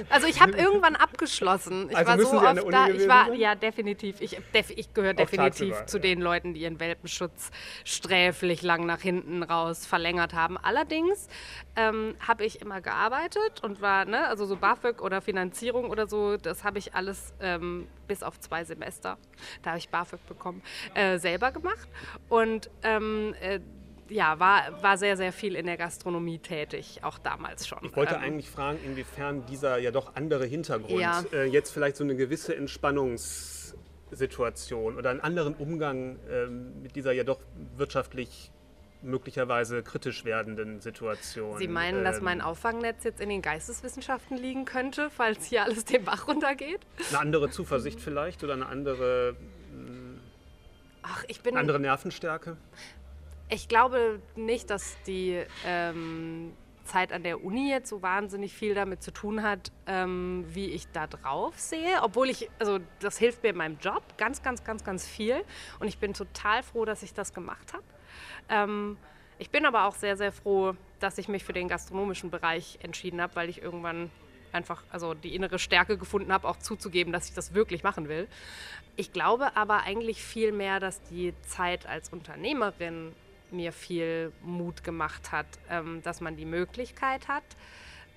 [0.09, 1.89] also ich habe irgendwann abgeschlossen.
[1.91, 2.89] Ich also war so oft da.
[2.89, 3.41] Ich war sein?
[3.41, 4.21] ja definitiv.
[4.21, 6.03] Ich, def, ich gehöre definitiv tagsüber, zu ja.
[6.03, 7.51] den Leuten, die ihren Welpenschutz
[7.85, 10.59] sträflich lang nach hinten raus verlängert haben.
[10.59, 11.29] Allerdings
[11.77, 16.37] ähm, habe ich immer gearbeitet und war, ne, also so BAföG oder Finanzierung oder so,
[16.37, 19.19] das habe ich alles ähm, bis auf zwei Semester,
[19.63, 20.63] da habe ich BAföG bekommen,
[20.95, 21.89] äh, selber gemacht.
[22.29, 23.61] Und ähm, äh,
[24.13, 27.81] ja, war, war sehr, sehr viel in der Gastronomie tätig, auch damals schon.
[27.83, 31.25] Ich wollte ähm, eigentlich fragen, inwiefern dieser ja doch andere Hintergrund ja.
[31.33, 37.25] äh, jetzt vielleicht so eine gewisse Entspannungssituation oder einen anderen Umgang ähm, mit dieser ja
[37.25, 37.41] doch
[37.77, 38.53] wirtschaftlich
[39.03, 41.59] möglicherweise kritisch werdenden Situation.
[41.59, 45.85] Sie meinen, ähm, dass mein Auffangnetz jetzt in den Geisteswissenschaften liegen könnte, falls hier alles
[45.85, 46.79] den Bach runtergeht?
[47.11, 49.35] Eine andere Zuversicht vielleicht oder eine andere,
[51.03, 52.57] Ach, ich bin, andere Nervenstärke?
[53.53, 59.03] Ich glaube nicht, dass die ähm, Zeit an der Uni jetzt so wahnsinnig viel damit
[59.03, 62.01] zu tun hat, ähm, wie ich da drauf sehe.
[62.01, 65.45] Obwohl ich, also das hilft mir in meinem Job ganz, ganz, ganz, ganz viel.
[65.81, 67.83] Und ich bin total froh, dass ich das gemacht habe.
[68.49, 68.97] Ähm,
[69.39, 73.21] ich bin aber auch sehr, sehr froh, dass ich mich für den gastronomischen Bereich entschieden
[73.21, 74.11] habe, weil ich irgendwann
[74.53, 78.29] einfach also die innere Stärke gefunden habe, auch zuzugeben, dass ich das wirklich machen will.
[78.97, 83.13] Ich glaube aber eigentlich viel mehr, dass die Zeit als Unternehmerin
[83.53, 87.45] mir viel Mut gemacht hat, ähm, dass man die Möglichkeit hat,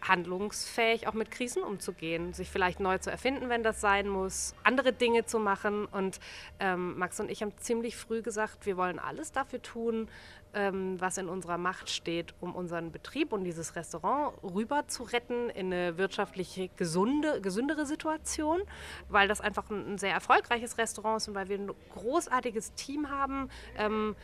[0.07, 4.93] handlungsfähig auch mit Krisen umzugehen, sich vielleicht neu zu erfinden, wenn das sein muss, andere
[4.93, 5.85] Dinge zu machen.
[5.85, 6.19] Und
[6.59, 10.07] ähm, Max und ich haben ziemlich früh gesagt, wir wollen alles dafür tun,
[10.53, 15.49] ähm, was in unserer Macht steht, um unseren Betrieb und dieses Restaurant rüber zu retten
[15.49, 18.61] in eine wirtschaftlich gesunde, gesündere Situation,
[19.09, 23.09] weil das einfach ein, ein sehr erfolgreiches Restaurant ist und weil wir ein großartiges Team
[23.09, 23.49] haben.
[23.77, 24.15] Ähm,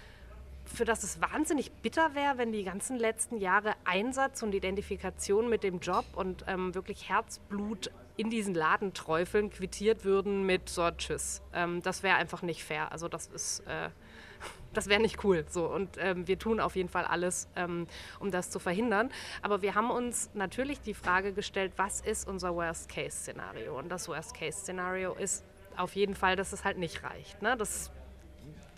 [0.72, 5.64] für das es wahnsinnig bitter wäre, wenn die ganzen letzten Jahre Einsatz und Identifikation mit
[5.64, 11.42] dem Job und ähm, wirklich Herzblut in diesen Laden träufeln quittiert würden mit so Tschüss.
[11.54, 12.92] Ähm, das wäre einfach nicht fair.
[12.92, 13.90] Also das ist, äh,
[14.74, 15.46] das wäre nicht cool.
[15.50, 17.88] So und ähm, wir tun auf jeden Fall alles, ähm,
[18.20, 19.10] um das zu verhindern.
[19.42, 23.78] Aber wir haben uns natürlich die Frage gestellt, was ist unser Worst-Case-Szenario?
[23.78, 25.44] Und das Worst-Case-Szenario ist
[25.78, 27.42] auf jeden Fall, dass es halt nicht reicht.
[27.42, 27.56] Ne?
[27.58, 27.92] Das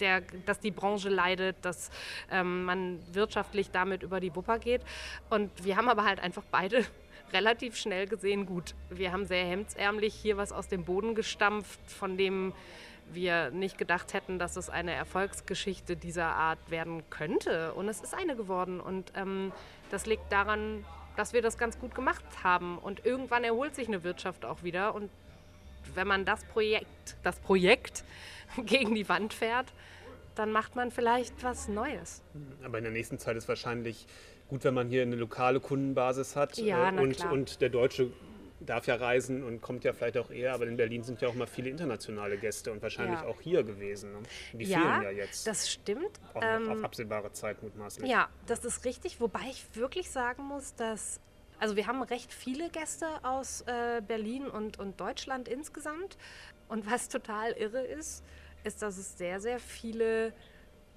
[0.04, 1.90] der, dass die Branche leidet, dass
[2.30, 4.82] ähm, man wirtschaftlich damit über die Wupper geht.
[5.30, 6.86] Und wir haben aber halt einfach beide
[7.34, 12.18] relativ schnell gesehen, gut, wir haben sehr hemdsärmlich hier was aus dem Boden gestampft, von
[12.18, 12.54] dem
[13.12, 17.74] wir nicht gedacht hätten, dass es eine Erfolgsgeschichte dieser Art werden könnte.
[17.74, 18.80] Und es ist eine geworden.
[18.80, 19.52] Und ähm,
[19.90, 20.86] das liegt daran,
[21.16, 22.78] dass wir das ganz gut gemacht haben.
[22.78, 24.96] Und irgendwann erholt sich eine Wirtschaft auch wieder.
[24.96, 25.10] Und
[25.94, 28.04] wenn man das Projekt, das Projekt
[28.66, 29.68] gegen die Wand fährt,
[30.36, 32.22] dann macht man vielleicht was Neues.
[32.64, 34.08] Aber in der nächsten Zeit ist wahrscheinlich
[34.48, 36.58] gut, wenn man hier eine lokale Kundenbasis hat.
[36.58, 38.12] Ja, äh, und, und der Deutsche
[38.66, 41.34] darf ja reisen und kommt ja vielleicht auch eher, aber in Berlin sind ja auch
[41.34, 43.26] mal viele internationale Gäste und wahrscheinlich ja.
[43.26, 44.14] auch hier gewesen.
[44.14, 44.20] Ne?
[44.54, 45.48] Die ja, fehlen ja jetzt.
[45.48, 46.20] Das stimmt.
[46.34, 48.10] Auch ähm, auf absehbare Zeit mutmaßlich.
[48.10, 51.20] Ja, das ist richtig, wobei ich wirklich sagen muss, dass
[51.60, 56.18] also wir haben recht viele Gäste aus äh, Berlin und, und Deutschland insgesamt.
[56.68, 58.24] Und was total irre ist,
[58.64, 60.34] ist, dass es sehr, sehr viele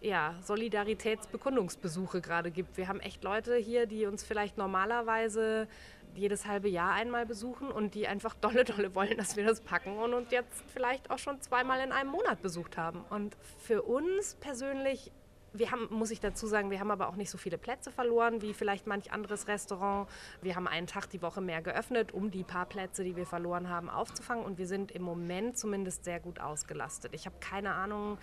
[0.00, 2.76] ja, Solidaritätsbekundungsbesuche gerade gibt.
[2.76, 5.68] Wir haben echt Leute hier, die uns vielleicht normalerweise
[6.14, 9.98] jedes halbe Jahr einmal besuchen und die einfach dolle, dolle wollen, dass wir das packen
[9.98, 13.04] und uns jetzt vielleicht auch schon zweimal in einem Monat besucht haben.
[13.10, 15.12] Und für uns persönlich
[15.58, 18.42] wir haben, muss ich dazu sagen, wir haben aber auch nicht so viele Plätze verloren
[18.42, 20.08] wie vielleicht manch anderes Restaurant.
[20.42, 23.68] Wir haben einen Tag die Woche mehr geöffnet, um die paar Plätze, die wir verloren
[23.68, 24.44] haben, aufzufangen.
[24.44, 27.14] Und wir sind im Moment zumindest sehr gut ausgelastet.
[27.14, 28.18] Ich habe keine Ahnung,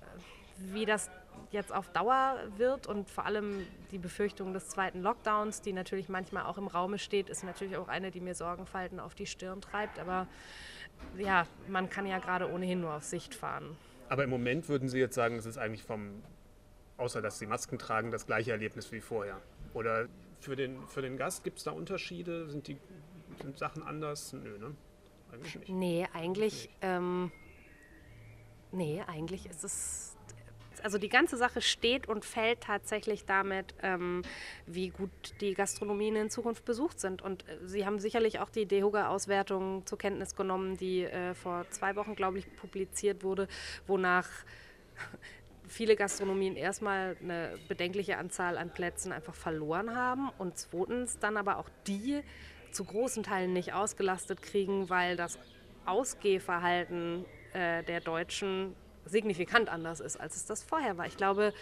[0.00, 1.10] äh, wie das
[1.50, 6.44] jetzt auf Dauer wird und vor allem die Befürchtung des zweiten Lockdowns, die natürlich manchmal
[6.44, 9.98] auch im Raume steht, ist natürlich auch eine, die mir Sorgenfalten auf die Stirn treibt.
[9.98, 10.26] Aber
[11.16, 13.76] ja, man kann ja gerade ohnehin nur auf Sicht fahren.
[14.08, 16.22] Aber im Moment würden Sie jetzt sagen, es ist eigentlich vom
[16.96, 19.40] außer dass sie Masken tragen, das gleiche Erlebnis wie vorher?
[19.74, 20.08] Oder
[20.40, 22.48] für den, für den Gast gibt es da Unterschiede?
[22.48, 22.78] Sind die
[23.42, 24.32] sind Sachen anders?
[24.32, 24.74] Nö, ne?
[25.32, 25.68] Eigentlich nicht.
[25.68, 27.30] Nee, eigentlich, ähm,
[28.72, 30.16] nee, eigentlich ist es
[30.82, 34.22] also die ganze Sache steht und fällt tatsächlich damit, ähm,
[34.66, 37.22] wie gut die Gastronomien in Zukunft besucht sind.
[37.22, 41.96] Und äh, Sie haben sicherlich auch die DEHOGA-Auswertung zur Kenntnis genommen, die äh, vor zwei
[41.96, 43.48] Wochen, glaube ich, publiziert wurde,
[43.86, 44.28] wonach
[45.68, 51.58] viele Gastronomien erstmal eine bedenkliche Anzahl an Plätzen einfach verloren haben und zweitens dann aber
[51.58, 52.22] auch die
[52.70, 55.38] zu großen Teilen nicht ausgelastet kriegen, weil das
[55.86, 58.74] Ausgehverhalten äh, der Deutschen
[59.04, 61.06] signifikant anders ist, als es das vorher war.
[61.06, 61.52] Ich glaube,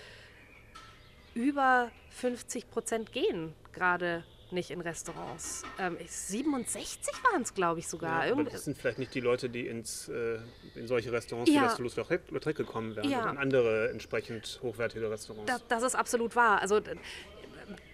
[1.34, 5.62] über 50 Prozent gehen gerade nicht in Restaurants.
[5.78, 8.26] Ähm, 67 waren es, glaube ich, sogar.
[8.26, 10.38] Ja, aber das sind vielleicht nicht die Leute, die ins, äh,
[10.74, 11.60] in solche Restaurants ja.
[11.60, 13.18] wie das Toulouse-Lautrec gekommen wären, ja.
[13.18, 15.50] sondern andere entsprechend hochwertige Restaurants.
[15.50, 16.60] Das, das ist absolut wahr.
[16.62, 16.80] Also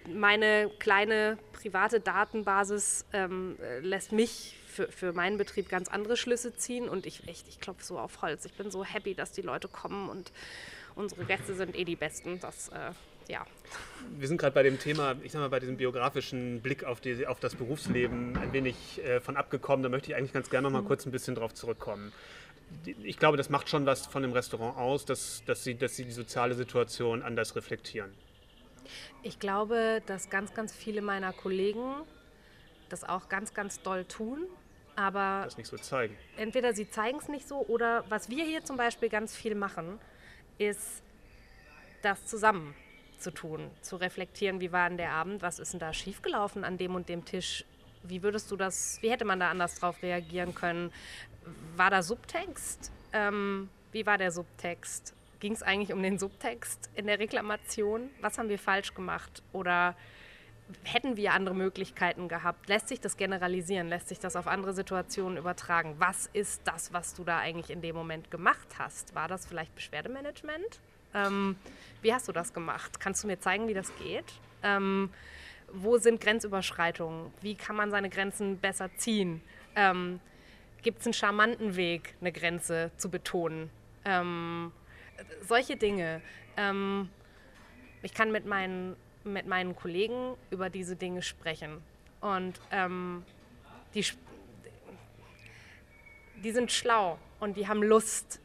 [0.07, 6.89] meine kleine private Datenbasis ähm, lässt mich für, für meinen Betrieb ganz andere Schlüsse ziehen
[6.89, 8.45] und ich echt, ich klopfe so auf Holz.
[8.45, 10.31] Ich bin so happy, dass die Leute kommen und
[10.95, 12.39] unsere Gäste sind eh die Besten.
[12.39, 12.91] Das äh,
[13.27, 13.45] ja.
[14.17, 17.25] Wir sind gerade bei dem Thema, ich sag mal, bei diesem biografischen Blick auf, die,
[17.27, 19.83] auf das Berufsleben ein wenig äh, von abgekommen.
[19.83, 20.87] Da möchte ich eigentlich ganz gerne noch mal mhm.
[20.87, 22.11] kurz ein bisschen drauf zurückkommen.
[23.03, 26.05] Ich glaube, das macht schon was von dem Restaurant aus, dass, dass, sie, dass sie
[26.05, 28.11] die soziale Situation anders reflektieren.
[29.23, 31.83] Ich glaube, dass ganz, ganz viele meiner Kollegen
[32.89, 34.47] das auch ganz, ganz doll tun.
[34.95, 36.17] Aber das nicht so zeigen.
[36.37, 39.99] Entweder sie zeigen es nicht so oder was wir hier zum Beispiel ganz viel machen,
[40.57, 41.01] ist
[42.01, 42.75] das zusammen
[43.21, 46.77] zu tun, zu reflektieren, wie war denn der Abend, was ist denn da schiefgelaufen an
[46.77, 47.65] dem und dem Tisch,
[48.03, 50.91] wie würdest du das, wie hätte man da anders drauf reagieren können?
[51.75, 52.91] War da Subtext?
[53.13, 55.13] Ähm, wie war der Subtext?
[55.39, 58.09] Ging es eigentlich um den Subtext in der Reklamation?
[58.21, 59.41] Was haben wir falsch gemacht?
[59.53, 59.95] Oder
[60.83, 62.69] hätten wir andere Möglichkeiten gehabt?
[62.69, 63.89] Lässt sich das generalisieren?
[63.89, 65.95] Lässt sich das auf andere Situationen übertragen?
[65.97, 69.15] Was ist das, was du da eigentlich in dem Moment gemacht hast?
[69.15, 70.79] War das vielleicht Beschwerdemanagement?
[71.13, 71.55] Ähm,
[72.01, 72.99] wie hast du das gemacht?
[72.99, 74.25] Kannst du mir zeigen, wie das geht?
[74.63, 75.09] Ähm,
[75.71, 77.31] wo sind Grenzüberschreitungen?
[77.41, 79.41] Wie kann man seine Grenzen besser ziehen?
[79.75, 80.19] Ähm,
[80.81, 83.69] Gibt es einen charmanten Weg, eine Grenze zu betonen?
[84.03, 84.71] Ähm,
[85.47, 86.21] solche Dinge.
[86.57, 87.09] Ähm,
[88.01, 91.81] ich kann mit meinen, mit meinen Kollegen über diese Dinge sprechen.
[92.19, 93.23] Und ähm,
[93.93, 94.05] die,
[96.43, 98.39] die sind schlau und die haben Lust,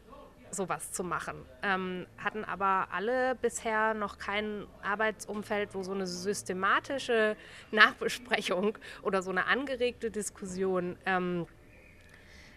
[0.51, 1.37] sowas zu machen.
[1.63, 7.37] Ähm, hatten aber alle bisher noch kein Arbeitsumfeld, wo so eine systematische
[7.71, 11.47] Nachbesprechung oder so eine angeregte Diskussion ähm,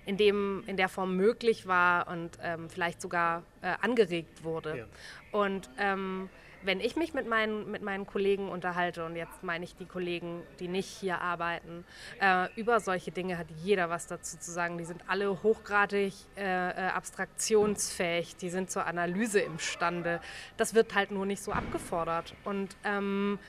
[0.05, 4.77] in, dem, in der Form möglich war und ähm, vielleicht sogar äh, angeregt wurde.
[4.79, 4.85] Ja.
[5.31, 6.29] Und ähm,
[6.63, 10.43] wenn ich mich mit meinen, mit meinen Kollegen unterhalte, und jetzt meine ich die Kollegen,
[10.59, 11.85] die nicht hier arbeiten,
[12.19, 14.77] äh, über solche Dinge hat jeder was dazu zu sagen.
[14.77, 20.21] Die sind alle hochgradig äh, äh, abstraktionsfähig, die sind zur Analyse imstande.
[20.57, 22.35] Das wird halt nur nicht so abgefordert.
[22.43, 23.39] Und ähm,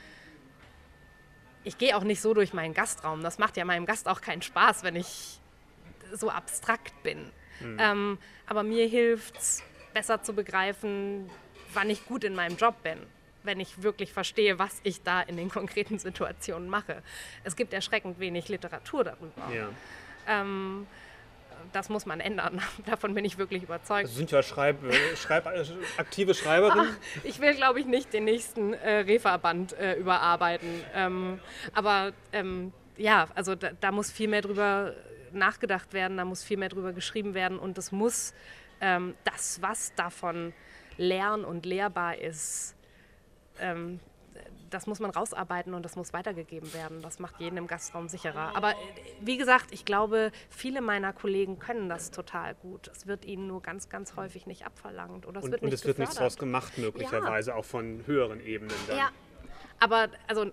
[1.64, 3.22] ich gehe auch nicht so durch meinen Gastraum.
[3.22, 5.40] Das macht ja meinem Gast auch keinen Spaß, wenn ich
[6.12, 7.30] so abstrakt bin.
[7.60, 7.76] Mhm.
[7.78, 11.28] Ähm, aber mir hilft es, besser zu begreifen,
[11.74, 12.98] wann ich gut in meinem Job bin,
[13.42, 17.02] wenn ich wirklich verstehe, was ich da in den konkreten Situationen mache.
[17.44, 19.52] Es gibt erschreckend wenig Literatur darüber.
[19.54, 19.68] Ja.
[20.26, 20.86] Ähm,
[21.72, 22.60] das muss man ändern.
[22.86, 24.06] Davon bin ich wirklich überzeugt.
[24.06, 24.78] Also sind ja Schreib,
[25.16, 25.46] Schreib,
[25.96, 26.88] aktive Schreiberin.
[26.90, 30.68] Ach, ich will, glaube ich, nicht den nächsten äh, Refa-Band äh, überarbeiten.
[30.94, 31.40] Ähm,
[31.72, 34.94] aber ähm, ja, also da, da, muss viel mehr drüber
[35.32, 38.34] nachgedacht werden, da muss viel mehr drüber geschrieben werden und es muss
[38.80, 40.52] ähm, das, was davon
[41.00, 42.76] lern- und lehrbar ist,
[43.58, 44.00] ähm,
[44.68, 47.02] das muss man rausarbeiten und das muss weitergegeben werden.
[47.02, 48.54] Das macht jeden im Gastraum sicherer.
[48.54, 48.74] Aber äh,
[49.20, 52.88] wie gesagt, ich glaube, viele meiner Kollegen können das total gut.
[52.88, 55.26] Es wird ihnen nur ganz, ganz häufig nicht abverlangt.
[55.26, 57.56] Oder es und, wird und es wird nichts draus gemacht, möglicherweise, ja.
[57.56, 58.74] auch von höheren Ebenen.
[58.86, 58.98] Dann.
[58.98, 59.10] Ja,
[59.80, 60.50] aber also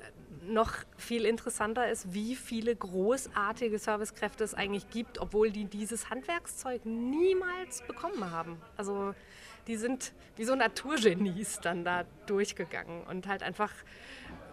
[0.47, 6.85] noch viel interessanter ist, wie viele großartige Servicekräfte es eigentlich gibt, obwohl die dieses Handwerkszeug
[6.85, 8.59] niemals bekommen haben.
[8.77, 9.13] Also
[9.67, 13.71] die sind wie so Naturgenies dann da durchgegangen und halt einfach,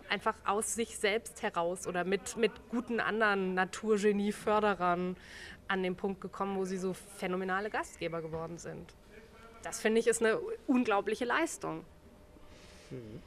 [0.09, 5.16] einfach aus sich selbst heraus oder mit, mit guten anderen Naturgenie-Förderern
[5.68, 8.94] an den Punkt gekommen, wo sie so phänomenale Gastgeber geworden sind.
[9.62, 11.85] Das finde ich ist eine unglaubliche Leistung.
[12.90, 13.22] Mhm.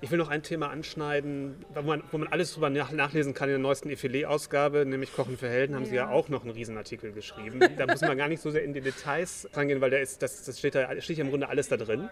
[0.00, 3.48] Ich will noch ein Thema anschneiden, wo man, wo man alles drüber nach, nachlesen kann
[3.48, 5.88] in der neuesten Effilet-Ausgabe, nämlich Kochen für Helden, haben ja.
[5.88, 7.60] Sie ja auch noch einen Riesenartikel geschrieben.
[7.76, 10.44] Da muss man gar nicht so sehr in die Details rangehen, weil da ist, das,
[10.44, 12.08] das steht, da, steht ja im Grunde alles da drin.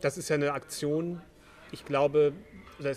[0.00, 1.20] Das ist ja eine Aktion,
[1.72, 2.32] ich glaube,
[2.78, 2.96] ich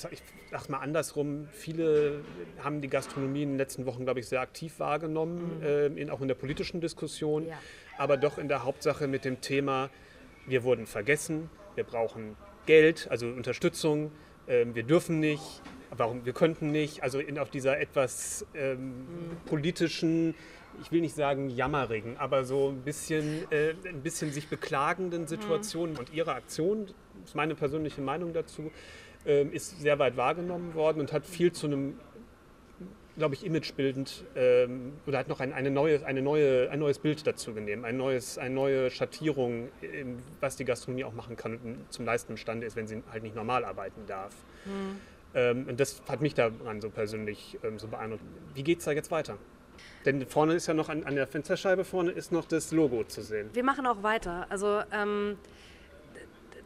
[0.51, 2.21] sage mal andersrum, viele
[2.63, 5.63] haben die Gastronomie in den letzten Wochen, glaube ich, sehr aktiv wahrgenommen, mhm.
[5.63, 7.59] äh, in, auch in der politischen Diskussion, ja.
[7.97, 9.89] aber doch in der Hauptsache mit dem Thema,
[10.45, 14.11] wir wurden vergessen, wir brauchen Geld, also Unterstützung.
[14.47, 15.61] ähm, wir dürfen nicht,
[15.95, 19.05] warum wir könnten nicht, also in, auf dieser etwas ähm, mhm.
[19.45, 20.35] politischen,
[20.81, 25.93] ich will nicht sagen jammerigen, aber so ein bisschen, äh, ein bisschen sich beklagenden Situationen
[25.93, 25.99] mhm.
[25.99, 26.87] und ihre Aktion,
[27.19, 28.71] das ist meine persönliche Meinung dazu,
[29.25, 31.99] äh, ist sehr weit wahrgenommen worden und hat viel zu einem
[33.17, 37.25] glaube ich, imagebildend ähm, oder hat noch ein, eine neue, eine neue, ein neues Bild
[37.27, 39.69] dazu genommen, ein neues, eine neue Schattierung,
[40.39, 43.35] was die Gastronomie auch machen kann und zum Leisten imstande ist, wenn sie halt nicht
[43.35, 44.33] normal arbeiten darf.
[44.65, 44.99] Mhm.
[45.35, 48.23] Ähm, und das hat mich daran so persönlich ähm, so beeindruckt.
[48.53, 49.37] Wie geht es da jetzt weiter?
[50.05, 53.21] Denn vorne ist ja noch an, an, der Fensterscheibe vorne ist noch das Logo zu
[53.21, 53.49] sehen.
[53.53, 54.45] Wir machen auch weiter.
[54.49, 55.37] Also ähm,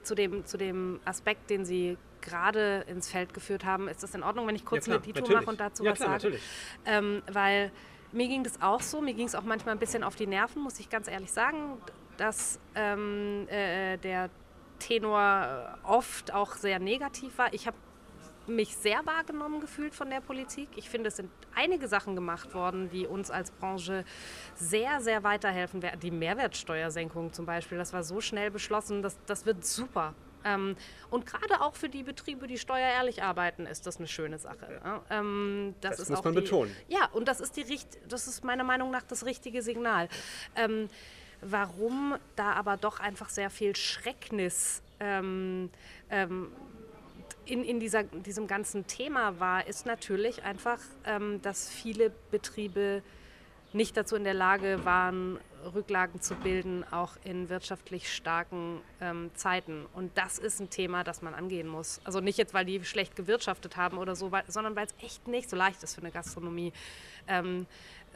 [0.03, 4.23] zu, dem, zu dem Aspekt, den Sie gerade ins Feld geführt haben, ist das in
[4.23, 6.39] Ordnung, wenn ich kurz ja, klar, eine Dito mache und dazu ja, was klar, sage?
[6.85, 7.71] Ähm, weil
[8.11, 10.61] mir ging das auch so, mir ging es auch manchmal ein bisschen auf die Nerven,
[10.61, 11.77] muss ich ganz ehrlich sagen,
[12.17, 14.29] dass ähm, äh, der
[14.79, 17.53] Tenor oft auch sehr negativ war.
[17.53, 17.77] Ich habe
[18.47, 20.69] mich sehr wahrgenommen gefühlt von der Politik.
[20.75, 24.05] Ich finde, es sind einige Sachen gemacht worden, die uns als Branche
[24.55, 25.99] sehr, sehr weiterhelfen werden.
[25.99, 30.13] Die Mehrwertsteuersenkung zum Beispiel, das war so schnell beschlossen, das, das wird super.
[30.47, 30.75] Ähm,
[31.09, 34.81] und gerade auch für die Betriebe, die steuerehrlich arbeiten, ist das eine schöne Sache.
[34.83, 35.01] Ja.
[35.09, 36.75] Ähm, das, das muss man die, betonen.
[36.87, 40.09] Ja, und das ist, die, das ist meiner Meinung nach das richtige Signal.
[40.55, 40.89] Ähm,
[41.41, 45.69] warum da aber doch einfach sehr viel Schrecknis ähm,
[46.09, 46.51] ähm,
[47.45, 53.01] in, in dieser, diesem ganzen Thema war, ist natürlich einfach, ähm, dass viele Betriebe
[53.73, 55.39] nicht dazu in der Lage waren,
[55.73, 59.85] Rücklagen zu bilden, auch in wirtschaftlich starken ähm, Zeiten.
[59.93, 62.01] Und das ist ein Thema, das man angehen muss.
[62.03, 65.27] Also nicht jetzt, weil die schlecht gewirtschaftet haben oder so, weil, sondern weil es echt
[65.27, 66.73] nicht so leicht ist für eine Gastronomie,
[67.27, 67.65] ähm,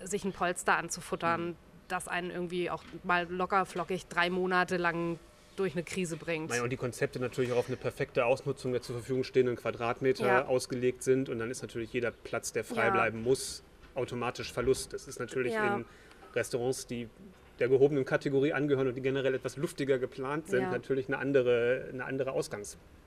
[0.03, 1.55] sich ein Polster anzufuttern, mhm.
[1.87, 5.19] das einen irgendwie auch mal locker flockig drei Monate lang
[5.55, 6.49] durch eine Krise bringt.
[6.49, 10.25] Naja, und die Konzepte natürlich auch auf eine perfekte Ausnutzung der zur Verfügung stehenden Quadratmeter
[10.25, 10.45] ja.
[10.45, 11.29] ausgelegt sind.
[11.29, 12.91] Und dann ist natürlich jeder Platz, der frei ja.
[12.91, 14.93] bleiben muss, automatisch Verlust.
[14.93, 15.77] Das ist natürlich ja.
[15.77, 15.85] in
[16.35, 17.09] Restaurants, die
[17.59, 20.71] der gehobenen Kategorie angehören und die generell etwas luftiger geplant sind, ja.
[20.71, 22.31] natürlich eine andere, eine andere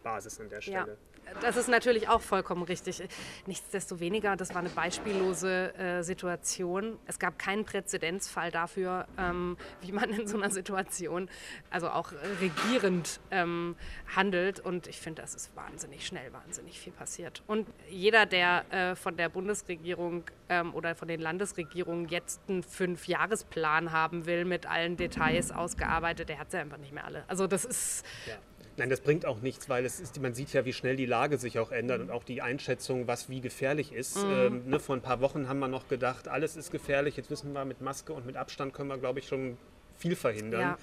[0.04, 0.96] Ausgangsbasis an der Stelle.
[1.24, 1.40] Ja.
[1.40, 3.02] Das ist natürlich auch vollkommen richtig.
[3.46, 6.98] Nichtsdestoweniger, das war eine beispiellose äh, Situation.
[7.06, 11.30] Es gab keinen Präzedenzfall dafür, ähm, wie man in so einer Situation,
[11.70, 12.12] also auch
[12.42, 13.74] regierend ähm,
[14.14, 14.60] handelt.
[14.60, 17.42] Und ich finde, das ist wahnsinnig schnell, wahnsinnig viel passiert.
[17.46, 23.92] Und jeder, der äh, von der Bundesregierung ähm, oder von den Landesregierungen jetzt einen Fünfjahresplan
[23.92, 27.24] haben will, mit allen Details ausgearbeitet, der hat sie einfach nicht mehr alle.
[27.28, 28.04] Also das ist...
[28.26, 28.34] Ja
[28.76, 31.38] Nein, das bringt auch nichts, weil es ist, man sieht ja, wie schnell die Lage
[31.38, 34.24] sich auch ändert und auch die Einschätzung, was wie gefährlich ist.
[34.24, 34.32] Mhm.
[34.32, 37.16] Ähm, ne, vor ein paar Wochen haben wir noch gedacht, alles ist gefährlich.
[37.16, 39.56] Jetzt wissen wir, mit Maske und mit Abstand können wir, glaube ich, schon
[39.96, 40.60] viel verhindern.
[40.60, 40.78] Ja.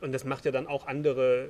[0.00, 1.48] Und das macht ja dann auch andere,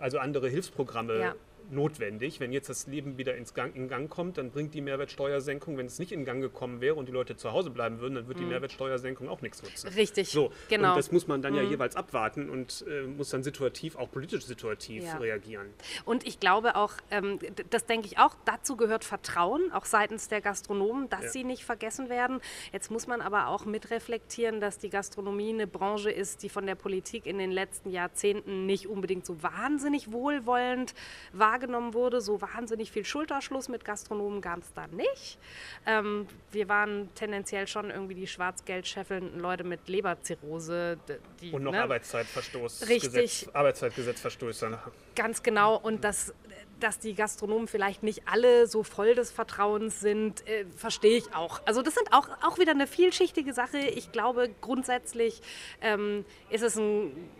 [0.00, 1.34] also andere Hilfsprogramme ja
[1.70, 2.40] notwendig.
[2.40, 5.86] Wenn jetzt das Leben wieder ins Gang, in Gang kommt, dann bringt die Mehrwertsteuersenkung, wenn
[5.86, 8.38] es nicht in Gang gekommen wäre und die Leute zu Hause bleiben würden, dann wird
[8.38, 8.44] mhm.
[8.44, 9.88] die Mehrwertsteuersenkung auch nichts nutzen.
[9.88, 10.90] Richtig, so, genau.
[10.90, 11.58] Und das muss man dann mhm.
[11.58, 15.16] ja jeweils abwarten und äh, muss dann situativ, auch politisch situativ ja.
[15.16, 15.66] reagieren.
[16.04, 17.38] Und ich glaube auch, ähm,
[17.70, 21.30] das denke ich auch, dazu gehört Vertrauen, auch seitens der Gastronomen, dass ja.
[21.30, 22.40] sie nicht vergessen werden.
[22.72, 26.74] Jetzt muss man aber auch mitreflektieren, dass die Gastronomie eine Branche ist, die von der
[26.74, 30.94] Politik in den letzten Jahrzehnten nicht unbedingt so wahnsinnig wohlwollend
[31.32, 32.20] war wahrgenommen wurde.
[32.20, 35.38] So wahnsinnig viel Schulterschluss mit Gastronomen gab es da nicht.
[35.86, 40.98] Ähm, wir waren tendenziell schon irgendwie die schwarzgeldscheffelnden Leute mit Leberzirrhose.
[41.40, 41.82] Die, und noch ne?
[41.82, 42.88] Arbeitszeitverstoß.
[42.88, 43.12] Richtig.
[43.12, 44.78] Gesetz, Arbeitszeitgesetzverstöße.
[45.14, 45.76] Ganz genau.
[45.76, 46.34] Und das
[46.78, 51.62] dass die Gastronomen vielleicht nicht alle so voll des Vertrauens sind, äh, verstehe ich auch.
[51.64, 53.78] Also das sind auch, auch wieder eine vielschichtige Sache.
[53.78, 55.40] Ich glaube, grundsätzlich
[55.80, 57.30] ähm, ist es ein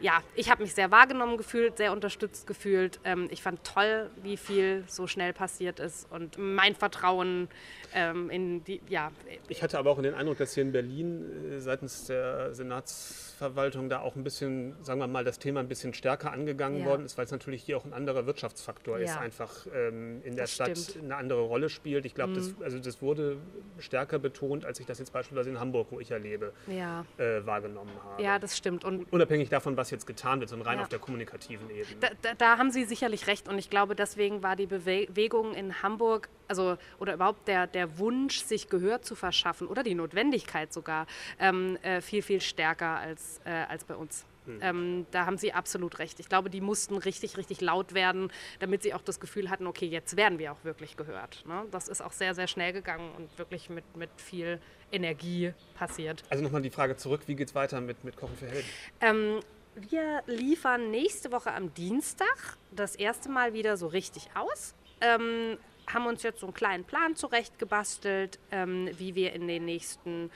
[0.00, 3.00] ja, ich habe mich sehr wahrgenommen gefühlt, sehr unterstützt gefühlt.
[3.04, 7.48] Ähm, ich fand toll, wie viel so schnell passiert ist und mein Vertrauen
[7.94, 9.10] ähm, in die, ja.
[9.48, 14.00] Ich hatte aber auch den Eindruck, dass hier in Berlin äh, seitens der Senatsverwaltung da
[14.00, 16.86] auch ein bisschen, sagen wir mal, das Thema ein bisschen stärker angegangen ja.
[16.86, 19.04] worden ist, weil es natürlich hier auch ein anderer Wirtschaftsfaktor ja.
[19.04, 21.04] ist, einfach ähm, in der das Stadt stimmt.
[21.04, 22.04] eine andere Rolle spielt.
[22.04, 22.36] Ich glaube, mhm.
[22.36, 23.38] das, also das wurde
[23.78, 27.04] stärker betont, als ich das jetzt beispielsweise in Hamburg, wo ich ja lebe, ja.
[27.16, 28.22] Äh, wahrgenommen habe.
[28.22, 28.84] Ja, das stimmt.
[28.84, 31.96] Und Unabhängig davon, was jetzt getan wird, sondern rein auf der kommunikativen Ebene.
[32.00, 35.82] Da, da, da haben Sie sicherlich recht und ich glaube, deswegen war die Bewegung in
[35.82, 41.06] Hamburg also oder überhaupt der, der Wunsch, sich Gehör zu verschaffen oder die Notwendigkeit sogar
[41.38, 44.24] ähm, äh, viel, viel stärker als, äh, als bei uns.
[44.46, 44.58] Hm.
[44.62, 46.20] Ähm, da haben Sie absolut recht.
[46.20, 48.30] Ich glaube, die mussten richtig, richtig laut werden,
[48.60, 51.44] damit sie auch das Gefühl hatten, okay, jetzt werden wir auch wirklich gehört.
[51.46, 51.64] Ne?
[51.72, 54.60] Das ist auch sehr, sehr schnell gegangen und wirklich mit, mit viel
[54.92, 56.22] Energie passiert.
[56.30, 58.68] Also nochmal die Frage zurück, wie geht es weiter mit, mit Kochen für Helden?
[59.00, 59.40] Ähm,
[59.76, 64.74] wir liefern nächste Woche am Dienstag das erste Mal wieder so richtig aus.
[65.00, 70.30] ähm, haben uns jetzt so einen kleinen Plan zurechtgebastelt, ähm, wie wir in den nächsten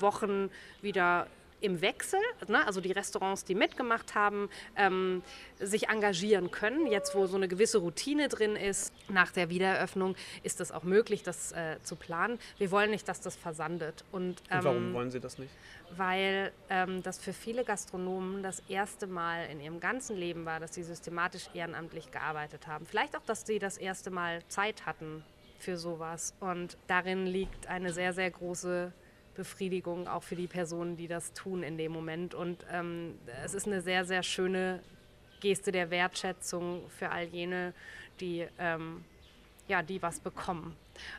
[0.00, 1.26] Wochen wieder
[1.64, 5.22] im Wechsel, ne, also die Restaurants, die mitgemacht haben, ähm,
[5.58, 6.86] sich engagieren können.
[6.86, 11.22] Jetzt, wo so eine gewisse Routine drin ist, nach der Wiedereröffnung, ist es auch möglich,
[11.22, 12.38] das äh, zu planen.
[12.58, 14.04] Wir wollen nicht, dass das versandet.
[14.12, 15.50] Und, ähm, Und warum wollen Sie das nicht?
[15.96, 20.74] Weil ähm, das für viele Gastronomen das erste Mal in ihrem ganzen Leben war, dass
[20.74, 22.84] sie systematisch ehrenamtlich gearbeitet haben.
[22.84, 25.24] Vielleicht auch, dass sie das erste Mal Zeit hatten
[25.58, 26.34] für sowas.
[26.40, 28.92] Und darin liegt eine sehr, sehr große
[29.34, 32.34] Befriedigung auch für die Personen, die das tun in dem Moment.
[32.34, 34.80] Und ähm, es ist eine sehr, sehr schöne
[35.40, 37.74] Geste der Wertschätzung für all jene,
[38.20, 39.04] die, ähm,
[39.68, 40.76] ja, die was bekommen.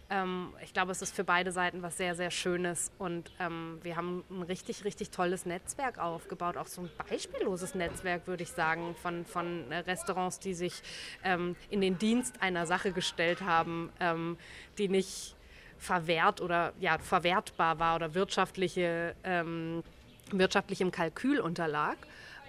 [0.09, 3.95] Ähm, ich glaube, es ist für beide Seiten was sehr, sehr Schönes und ähm, wir
[3.95, 8.95] haben ein richtig, richtig tolles Netzwerk aufgebaut, auch so ein beispielloses Netzwerk, würde ich sagen,
[9.01, 10.81] von, von Restaurants, die sich
[11.23, 14.37] ähm, in den Dienst einer Sache gestellt haben, ähm,
[14.77, 15.34] die nicht
[15.77, 19.83] verwehrt oder ja, verwertbar war oder wirtschaftliche, ähm,
[20.31, 21.97] wirtschaftlichem Kalkül unterlag.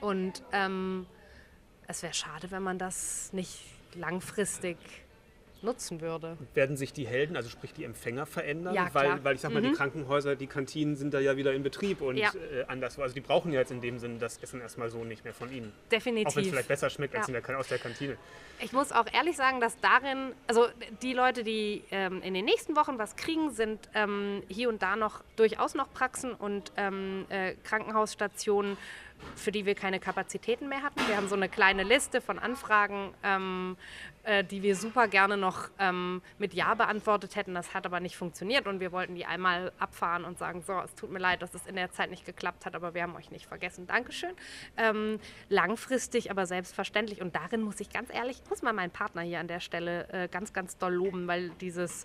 [0.00, 1.06] Und ähm,
[1.86, 3.60] es wäre schade, wenn man das nicht
[3.94, 4.76] langfristig
[5.62, 6.36] nutzen würde.
[6.54, 8.74] Werden sich die Helden, also sprich die Empfänger, verändern?
[8.74, 9.70] Ja, weil, weil ich sag mal, mhm.
[9.70, 12.30] die Krankenhäuser, die Kantinen sind da ja wieder in Betrieb und ja.
[12.52, 12.98] äh, anders.
[12.98, 15.52] Also die brauchen ja jetzt in dem Sinne das Essen erstmal so nicht mehr von
[15.52, 15.72] ihnen.
[15.90, 16.28] Definitiv.
[16.28, 17.20] Auch wenn es vielleicht besser schmeckt ja.
[17.20, 18.16] als der, aus der Kantine.
[18.60, 20.66] Ich muss auch ehrlich sagen, dass darin, also
[21.02, 24.96] die Leute, die ähm, in den nächsten Wochen was kriegen, sind ähm, hier und da
[24.96, 28.76] noch durchaus noch Praxen und ähm, äh, Krankenhausstationen
[29.34, 31.00] für die wir keine Kapazitäten mehr hatten.
[31.06, 33.76] Wir haben so eine kleine Liste von Anfragen, ähm,
[34.26, 37.54] äh, die wir super gerne noch ähm, mit Ja beantwortet hätten.
[37.54, 40.94] Das hat aber nicht funktioniert und wir wollten die einmal abfahren und sagen, so, es
[40.96, 43.30] tut mir leid, dass es in der Zeit nicht geklappt hat, aber wir haben euch
[43.30, 43.86] nicht vergessen.
[43.86, 44.32] Dankeschön.
[44.76, 47.20] Ähm, langfristig, aber selbstverständlich.
[47.22, 50.28] Und darin muss ich ganz ehrlich, muss mal meinen Partner hier an der Stelle äh,
[50.28, 52.04] ganz, ganz doll loben, weil dieses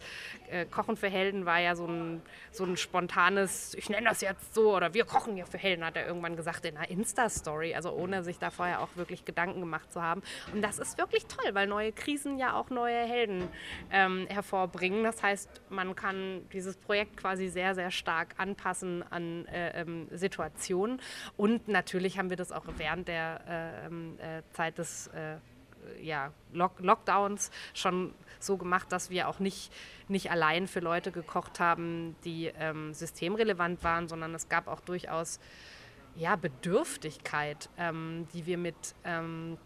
[0.50, 4.54] äh, Kochen für Helden war ja so ein, so ein spontanes, ich nenne das jetzt
[4.54, 7.92] so, oder wir kochen ja für Helden, hat er irgendwann gesagt in einer Insta-Story, also
[7.92, 10.22] ohne sich da vorher auch wirklich Gedanken gemacht zu haben.
[10.54, 13.48] Und das ist wirklich toll, weil neue Krisen ja auch neue Helden
[13.90, 15.04] ähm, hervorbringen.
[15.04, 21.02] Das heißt, man kann dieses Projekt quasi sehr, sehr stark anpassen an äh, ähm, Situationen.
[21.38, 25.38] Und natürlich haben wir das auch während der äh, ähm, äh, Zeit des äh,
[26.02, 29.72] ja, Lock Lockdowns schon so gemacht, dass wir auch nicht,
[30.08, 35.40] nicht allein für Leute gekocht haben, die ähm, systemrelevant waren, sondern es gab auch durchaus
[36.16, 39.58] ja, Bedürftigkeit, ähm, die wir mit, ähm,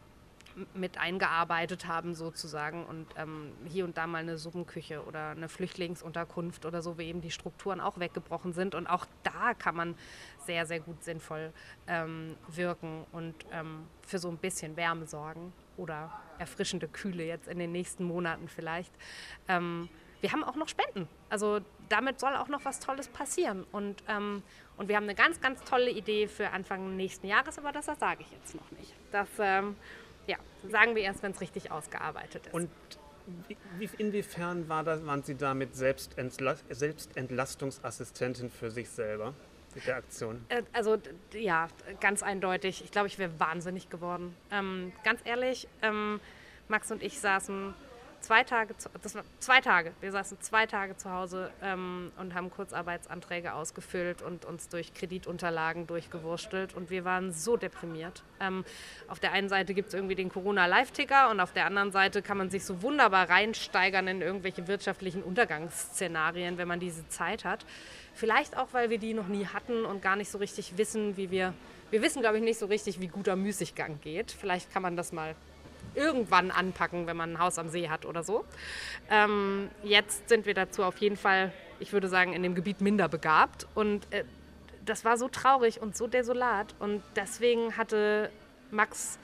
[0.74, 6.66] mit eingearbeitet haben sozusagen und ähm, hier und da mal eine Suppenküche oder eine Flüchtlingsunterkunft
[6.66, 9.96] oder so, wie eben die Strukturen auch weggebrochen sind und auch da kann man
[10.46, 11.52] sehr, sehr gut sinnvoll
[11.88, 17.60] ähm, wirken und ähm, für so ein bisschen Wärme sorgen oder erfrischende Kühle jetzt in
[17.60, 18.94] den nächsten Monaten vielleicht.
[19.48, 19.90] Ähm,
[20.22, 21.08] wir haben auch noch Spenden.
[21.30, 23.66] Also damit soll auch noch was Tolles passieren.
[23.72, 24.42] Und, ähm,
[24.78, 28.22] und wir haben eine ganz, ganz tolle Idee für Anfang nächsten Jahres, aber das sage
[28.22, 28.94] ich jetzt noch nicht.
[29.12, 29.76] Das ähm,
[30.28, 30.38] ja,
[30.70, 32.54] sagen wir erst, wenn es richtig ausgearbeitet ist.
[32.54, 32.70] Und
[33.78, 39.34] wie, inwiefern war das, waren Sie damit Selbstentla Selbstentlastungsassistentin für sich selber?
[39.74, 40.46] Mit der Aktion?
[40.50, 40.98] Äh, also
[41.34, 41.68] ja,
[42.00, 42.84] ganz eindeutig.
[42.84, 44.34] Ich glaube, ich wäre wahnsinnig geworden.
[44.52, 46.22] Ähm, ganz ehrlich, ähm,
[46.70, 47.74] Max und ich saßen
[48.26, 48.74] zwei Tage,
[49.04, 54.46] das zwei Tage, wir saßen zwei Tage zu Hause ähm, und haben Kurzarbeitsanträge ausgefüllt und
[54.46, 58.24] uns durch Kreditunterlagen durchgewurstelt und wir waren so deprimiert.
[58.40, 58.66] Ähm,
[59.08, 62.38] auf der einen Seite gibt es irgendwie den Corona-Live-Ticker und auf der anderen Seite kann
[62.38, 67.64] man sich so wunderbar reinsteigern in irgendwelche wirtschaftlichen Untergangsszenarien, wenn man diese Zeit hat.
[68.16, 71.30] Vielleicht auch, weil wir die noch nie hatten und gar nicht so richtig wissen, wie
[71.30, 71.54] wir,
[71.92, 74.32] wir wissen, glaube ich, nicht so richtig, wie guter Müßiggang geht.
[74.32, 75.36] Vielleicht kann man das mal
[75.96, 78.46] irgendwann anpacken, wenn man ein Haus am See hat oder so.
[79.10, 83.08] Ähm, jetzt sind wir dazu auf jeden Fall, ich würde sagen, in dem Gebiet minder
[83.08, 83.68] begabt.
[83.76, 84.24] Und äh,
[84.86, 86.76] das war so traurig und so desolat.
[86.80, 88.30] Und deswegen hatte
[88.72, 89.20] Max,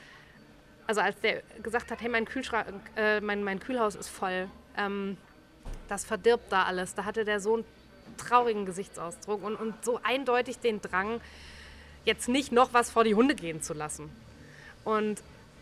[0.87, 5.17] also als der gesagt hat, hey, mein, Kühlschrank, äh, mein, mein Kühlhaus ist voll, ähm,
[5.87, 6.95] das verdirbt da alles.
[6.95, 7.65] Da hatte der so einen
[8.17, 11.21] traurigen Gesichtsausdruck und, und so eindeutig den Drang,
[12.05, 14.09] jetzt nicht noch was vor die Hunde gehen zu lassen.
[14.83, 15.21] Und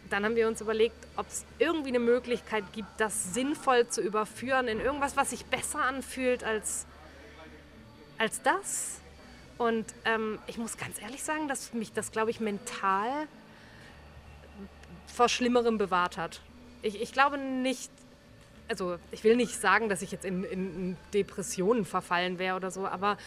[0.10, 4.68] dann haben wir uns überlegt, ob es irgendwie eine Möglichkeit gibt, das sinnvoll zu überführen
[4.68, 6.86] in irgendwas, was sich besser anfühlt als,
[8.18, 8.99] als das.
[9.57, 13.28] Und ähm, ich muss ganz ehrlich sagen, dass mich das, glaube ich, mental
[15.07, 16.41] vor Schlimmerem bewahrt hat.
[16.82, 17.91] Ich, ich glaube nicht,
[18.70, 22.88] also ich will nicht sagen, dass ich jetzt in, in Depressionen verfallen wäre oder so,
[22.88, 23.18] aber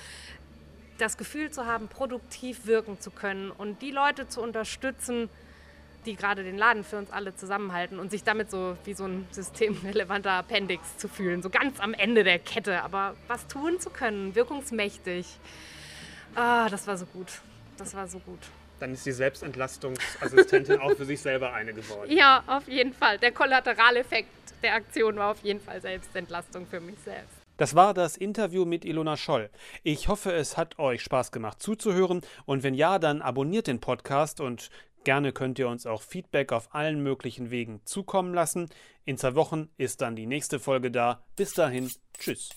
[0.98, 5.28] das Gefühl zu haben, produktiv wirken zu können und die Leute zu unterstützen,
[6.06, 9.26] die gerade den Laden für uns alle zusammenhalten und sich damit so wie so ein
[9.30, 14.34] systemrelevanter Appendix zu fühlen, so ganz am Ende der Kette, aber was tun zu können,
[14.34, 15.26] wirkungsmächtig.
[16.34, 17.40] Ah, das war so gut.
[17.76, 18.40] Das war so gut.
[18.80, 22.10] Dann ist die Selbstentlastungsassistentin auch für sich selber eine geworden.
[22.10, 23.18] Ja, auf jeden Fall.
[23.18, 24.28] Der Kollateraleffekt
[24.62, 27.42] der Aktion war auf jeden Fall Selbstentlastung für mich selbst.
[27.58, 29.50] Das war das Interview mit Ilona Scholl.
[29.82, 34.40] Ich hoffe, es hat euch Spaß gemacht zuzuhören und wenn ja, dann abonniert den Podcast
[34.40, 34.70] und
[35.04, 38.68] gerne könnt ihr uns auch Feedback auf allen möglichen Wegen zukommen lassen.
[39.04, 41.24] In zwei Wochen ist dann die nächste Folge da.
[41.36, 42.50] Bis dahin, tschüss.